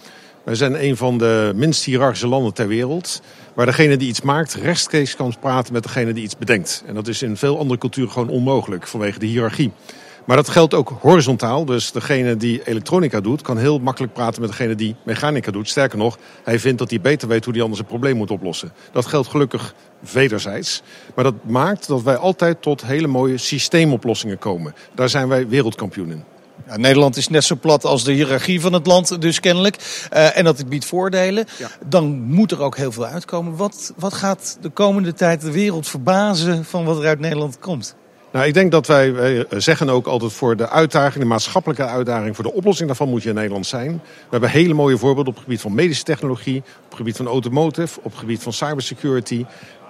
Wij 0.47 0.55
zijn 0.55 0.83
een 0.83 0.97
van 0.97 1.17
de 1.17 1.51
minst 1.55 1.83
hiërarchische 1.83 2.27
landen 2.27 2.53
ter 2.53 2.67
wereld. 2.67 3.21
Waar 3.53 3.65
degene 3.65 3.97
die 3.97 4.07
iets 4.07 4.21
maakt 4.21 4.53
rechtstreeks 4.53 5.15
kan 5.15 5.33
praten 5.39 5.73
met 5.73 5.83
degene 5.83 6.13
die 6.13 6.23
iets 6.23 6.37
bedenkt. 6.37 6.83
En 6.85 6.93
dat 6.93 7.07
is 7.07 7.21
in 7.21 7.37
veel 7.37 7.57
andere 7.57 7.79
culturen 7.79 8.11
gewoon 8.11 8.29
onmogelijk 8.29 8.87
vanwege 8.87 9.19
de 9.19 9.25
hiërarchie. 9.25 9.71
Maar 10.25 10.35
dat 10.35 10.49
geldt 10.49 10.73
ook 10.73 10.93
horizontaal. 11.01 11.65
Dus 11.65 11.91
degene 11.91 12.37
die 12.37 12.61
elektronica 12.67 13.21
doet, 13.21 13.41
kan 13.41 13.57
heel 13.57 13.79
makkelijk 13.79 14.13
praten 14.13 14.41
met 14.41 14.49
degene 14.49 14.75
die 14.75 14.95
mechanica 15.03 15.51
doet. 15.51 15.69
Sterker 15.69 15.97
nog, 15.97 16.17
hij 16.43 16.59
vindt 16.59 16.79
dat 16.79 16.89
hij 16.89 17.01
beter 17.01 17.27
weet 17.27 17.45
hoe 17.45 17.53
hij 17.53 17.61
anders 17.61 17.81
een 17.81 17.87
probleem 17.87 18.17
moet 18.17 18.31
oplossen. 18.31 18.73
Dat 18.91 19.05
geldt 19.05 19.27
gelukkig 19.27 19.73
wederzijds. 20.13 20.81
Maar 21.15 21.23
dat 21.23 21.45
maakt 21.45 21.87
dat 21.87 22.03
wij 22.03 22.15
altijd 22.15 22.61
tot 22.61 22.85
hele 22.85 23.07
mooie 23.07 23.37
systeemoplossingen 23.37 24.37
komen. 24.37 24.75
Daar 24.95 25.09
zijn 25.09 25.27
wij 25.27 25.47
wereldkampioen 25.47 26.11
in. 26.11 26.36
Nederland 26.75 27.17
is 27.17 27.27
net 27.27 27.43
zo 27.43 27.55
plat 27.55 27.85
als 27.85 28.03
de 28.03 28.11
hiërarchie 28.11 28.61
van 28.61 28.73
het 28.73 28.87
land, 28.87 29.21
dus 29.21 29.39
kennelijk. 29.39 30.07
Uh, 30.13 30.37
en 30.37 30.43
dat 30.43 30.69
biedt 30.69 30.85
voordelen. 30.85 31.45
Ja. 31.57 31.69
Dan 31.85 32.21
moet 32.21 32.51
er 32.51 32.61
ook 32.61 32.77
heel 32.77 32.91
veel 32.91 33.05
uitkomen. 33.05 33.55
Wat, 33.55 33.93
wat 33.95 34.13
gaat 34.13 34.57
de 34.61 34.69
komende 34.69 35.13
tijd 35.13 35.41
de 35.41 35.51
wereld 35.51 35.87
verbazen 35.87 36.65
van 36.65 36.85
wat 36.85 36.99
er 36.99 37.07
uit 37.07 37.19
Nederland 37.19 37.59
komt? 37.59 37.95
Nou, 38.31 38.45
ik 38.45 38.53
denk 38.53 38.71
dat 38.71 38.87
wij, 38.87 39.13
wij, 39.13 39.45
zeggen 39.49 39.89
ook 39.89 40.07
altijd 40.07 40.33
voor 40.33 40.55
de 40.55 40.69
uitdaging, 40.69 41.23
de 41.23 41.29
maatschappelijke 41.29 41.85
uitdaging, 41.85 42.35
voor 42.35 42.43
de 42.43 42.53
oplossing 42.53 42.87
daarvan 42.87 43.09
moet 43.09 43.23
je 43.23 43.29
in 43.29 43.35
Nederland 43.35 43.65
zijn. 43.65 43.91
We 43.91 44.27
hebben 44.29 44.49
hele 44.49 44.73
mooie 44.73 44.97
voorbeelden 44.97 45.27
op 45.27 45.35
het 45.35 45.43
gebied 45.43 45.61
van 45.61 45.73
medische 45.73 46.03
technologie, 46.03 46.57
op 46.57 46.85
het 46.87 46.95
gebied 46.95 47.15
van 47.15 47.27
automotive, 47.27 47.97
op 47.97 48.11
het 48.11 48.19
gebied 48.19 48.43
van 48.43 48.53
cybersecurity. 48.53 49.45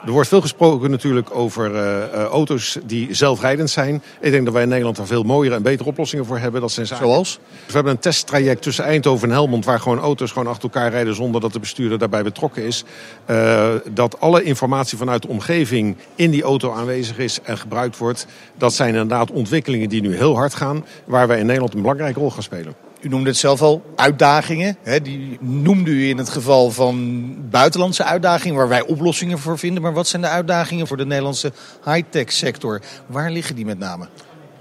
Er 0.06 0.12
wordt 0.12 0.28
veel 0.28 0.42
gesproken 0.42 0.92
natuurlijk 0.92 1.36
over 1.36 1.72
uh, 1.72 1.98
uh, 2.14 2.24
auto's 2.24 2.78
die 2.86 3.14
zelfrijdend 3.14 3.70
zijn. 3.70 4.04
Ik 4.20 4.32
denk 4.32 4.46
dat 4.46 4.54
wij 4.54 4.64
in 4.64 4.70
Nederland 4.70 4.98
daar 4.98 5.06
veel 5.06 5.24
mooiere 5.24 5.56
en 5.56 5.62
betere 5.62 5.90
oplossingen 5.90 6.26
voor 6.26 6.38
hebben. 6.38 6.62
Dat 6.62 6.72
zijn 6.72 6.88
zaken. 6.88 7.06
Zoals? 7.06 7.40
we 7.66 7.74
hebben 7.74 7.92
een 7.92 8.00
testtraject 8.00 8.62
tussen 8.62 8.84
Eindhoven 8.84 9.28
en 9.28 9.34
Helmond... 9.34 9.66
waar 9.66 9.80
gewoon 9.80 10.00
auto's 10.00 10.32
gewoon 10.32 10.48
achter 10.48 10.64
elkaar 10.64 10.92
rijden 10.92 11.16
zonder 11.16 11.42
dat 11.42 11.54
de 11.54 11.60
bestuurder 11.60 11.98
daarbij 11.98 12.24
betrokken 12.24 12.64
is. 12.64 12.84
Uh, 13.30 13.70
dat 13.92 14.20
alle 14.20 14.44
informatie 14.44 14.98
vanuit 14.98 15.22
de 15.22 15.28
omgeving 15.28 15.98
in 16.16 16.32
die 16.32 16.44
auto 16.44 16.72
aanwezig 16.72 17.18
is 17.18 17.40
en 17.42 17.58
gebruikt 17.58 17.98
wordt. 17.98 18.28
Dat 18.58 18.74
zijn 18.74 18.90
inderdaad 18.90 19.32
ontwikkelingen 19.32 19.90
die 19.90 20.02
nu 20.02 20.16
heel 20.16 20.36
hard 20.36 20.54
gaan... 20.54 20.86
waar 21.06 21.28
wij 21.28 21.40
in 21.40 21.46
Nederland 21.46 21.74
een 21.74 21.82
belangrijke 21.82 22.20
rol 22.20 22.32
gaan 22.32 22.44
spelen. 22.44 22.87
U 23.02 23.08
noemde 23.10 23.30
het 23.30 23.38
zelf 23.38 23.62
al, 23.62 23.94
uitdagingen. 23.96 24.78
Hè, 24.84 25.02
die 25.02 25.38
noemde 25.42 25.92
u 25.92 26.10
in 26.10 26.18
het 26.18 26.30
geval 26.30 26.72
van 26.72 27.50
buitenlandse 27.50 28.04
uitdagingen 28.04 28.58
waar 28.58 28.68
wij 28.68 28.86
oplossingen 28.86 29.40
voor 29.40 29.58
vinden. 29.58 29.82
Maar 29.82 29.94
wat 29.94 30.08
zijn 30.08 30.22
de 30.22 30.28
uitdagingen 30.28 30.88
voor 30.88 30.98
de 30.98 31.06
Nederlandse 31.06 31.52
high-tech 31.86 32.32
sector? 32.32 32.82
Waar 33.06 33.32
liggen 33.32 33.56
die 33.56 33.66
met 33.66 33.80
name? 33.80 34.08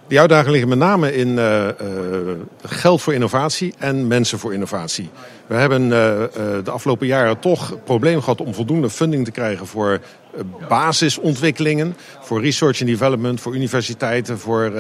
Die 0.09 0.21
uitdagingen 0.21 0.53
liggen 0.53 0.69
met 0.69 0.79
name 0.79 1.15
in 1.15 1.29
uh, 1.29 1.65
uh, 1.65 1.73
geld 2.63 3.03
voor 3.03 3.15
innovatie 3.15 3.75
en 3.79 4.07
mensen 4.07 4.39
voor 4.39 4.53
innovatie. 4.53 5.11
We 5.47 5.55
hebben 5.55 5.83
uh, 5.83 5.91
de 6.65 6.71
afgelopen 6.71 7.07
jaren 7.07 7.39
toch 7.39 7.85
probleem 7.85 8.21
gehad 8.21 8.41
om 8.41 8.55
voldoende 8.55 8.91
funding 8.91 9.25
te 9.25 9.31
krijgen 9.31 9.67
voor 9.67 10.01
basisontwikkelingen, 10.69 11.97
voor 12.21 12.41
research 12.41 12.81
and 12.81 12.91
development, 12.91 13.41
voor 13.41 13.55
universiteiten, 13.55 14.39
voor 14.39 14.73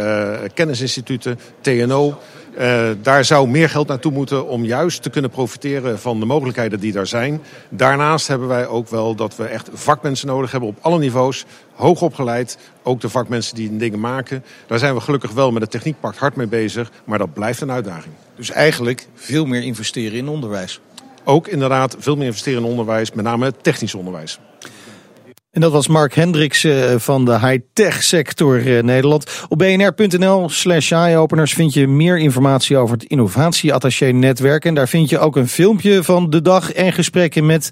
kennisinstituten, 0.54 1.38
TNO. 1.60 2.18
Uh, 2.58 2.88
daar 3.02 3.24
zou 3.24 3.48
meer 3.48 3.68
geld 3.68 3.88
naartoe 3.88 4.12
moeten 4.12 4.48
om 4.48 4.64
juist 4.64 5.02
te 5.02 5.10
kunnen 5.10 5.30
profiteren 5.30 5.98
van 5.98 6.20
de 6.20 6.26
mogelijkheden 6.26 6.80
die 6.80 6.92
daar 6.92 7.06
zijn. 7.06 7.42
Daarnaast 7.68 8.26
hebben 8.26 8.48
wij 8.48 8.66
ook 8.66 8.88
wel 8.88 9.14
dat 9.14 9.36
we 9.36 9.44
echt 9.44 9.68
vakmensen 9.72 10.26
nodig 10.26 10.50
hebben 10.50 10.68
op 10.68 10.76
alle 10.80 10.98
niveaus. 10.98 11.44
Hoog 11.74 12.02
opgeleid, 12.02 12.58
ook 12.82 13.00
de 13.00 13.08
vakmensen 13.08 13.54
die 13.54 13.76
dingen 13.76 14.00
maken. 14.00 14.44
Daar 14.66 14.78
zijn 14.78 14.94
we 14.94 15.00
gelukkig 15.00 15.32
wel 15.32 15.50
met 15.50 15.62
het 15.62 15.70
Techniekpact 15.70 16.18
hard 16.18 16.36
mee 16.36 16.46
bezig, 16.46 16.90
maar 17.04 17.18
dat 17.18 17.34
blijft 17.34 17.60
een 17.60 17.70
uitdaging. 17.70 18.14
Dus 18.36 18.50
eigenlijk 18.50 19.06
veel 19.14 19.46
meer 19.46 19.62
investeren 19.62 20.18
in 20.18 20.28
onderwijs? 20.28 20.80
Ook 21.24 21.48
inderdaad 21.48 21.96
veel 21.98 22.16
meer 22.16 22.26
investeren 22.26 22.62
in 22.62 22.68
onderwijs, 22.68 23.12
met 23.12 23.24
name 23.24 23.52
technisch 23.62 23.94
onderwijs. 23.94 24.38
En 25.56 25.62
dat 25.62 25.72
was 25.72 25.88
Mark 25.88 26.14
Hendricks 26.14 26.64
eh, 26.64 26.94
van 26.96 27.24
de 27.24 27.38
high-tech 27.38 28.02
sector 28.02 28.76
eh, 28.76 28.82
Nederland. 28.82 29.44
Op 29.48 29.58
bnr.nl 29.58 30.48
slash 30.48 30.92
eyeopeners 30.92 31.52
vind 31.52 31.74
je 31.74 31.86
meer 31.86 32.18
informatie 32.18 32.76
over 32.76 32.96
het 32.96 33.04
innovatieattaché-netwerk. 33.04 34.64
En 34.64 34.74
daar 34.74 34.88
vind 34.88 35.10
je 35.10 35.18
ook 35.18 35.36
een 35.36 35.48
filmpje 35.48 36.04
van 36.04 36.30
de 36.30 36.42
dag 36.42 36.72
en 36.72 36.92
gesprekken 36.92 37.46
met 37.46 37.70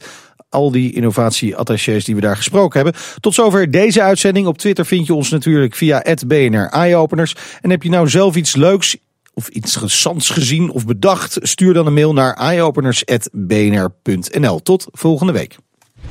al 0.48 0.70
die 0.70 0.92
innovatieattachés 0.92 2.04
die 2.04 2.14
we 2.14 2.20
daar 2.20 2.36
gesproken 2.36 2.82
hebben. 2.82 3.00
Tot 3.20 3.34
zover 3.34 3.70
deze 3.70 4.02
uitzending. 4.02 4.46
Op 4.46 4.58
Twitter 4.58 4.86
vind 4.86 5.06
je 5.06 5.14
ons 5.14 5.30
natuurlijk 5.30 5.74
via 5.74 6.04
BNR 6.26 6.66
Eyeopeners. 6.66 7.34
En 7.60 7.70
heb 7.70 7.82
je 7.82 7.90
nou 7.90 8.08
zelf 8.08 8.36
iets 8.36 8.56
leuks 8.56 8.96
of 9.34 9.48
iets 9.48 9.74
interessants 9.74 10.30
gezien 10.30 10.70
of 10.70 10.86
bedacht? 10.86 11.38
Stuur 11.42 11.74
dan 11.74 11.86
een 11.86 11.94
mail 11.94 12.12
naar 12.12 12.34
eyeopeners.bnr.nl. 12.34 14.62
Tot 14.62 14.86
volgende 14.90 15.32
week. 15.32 15.56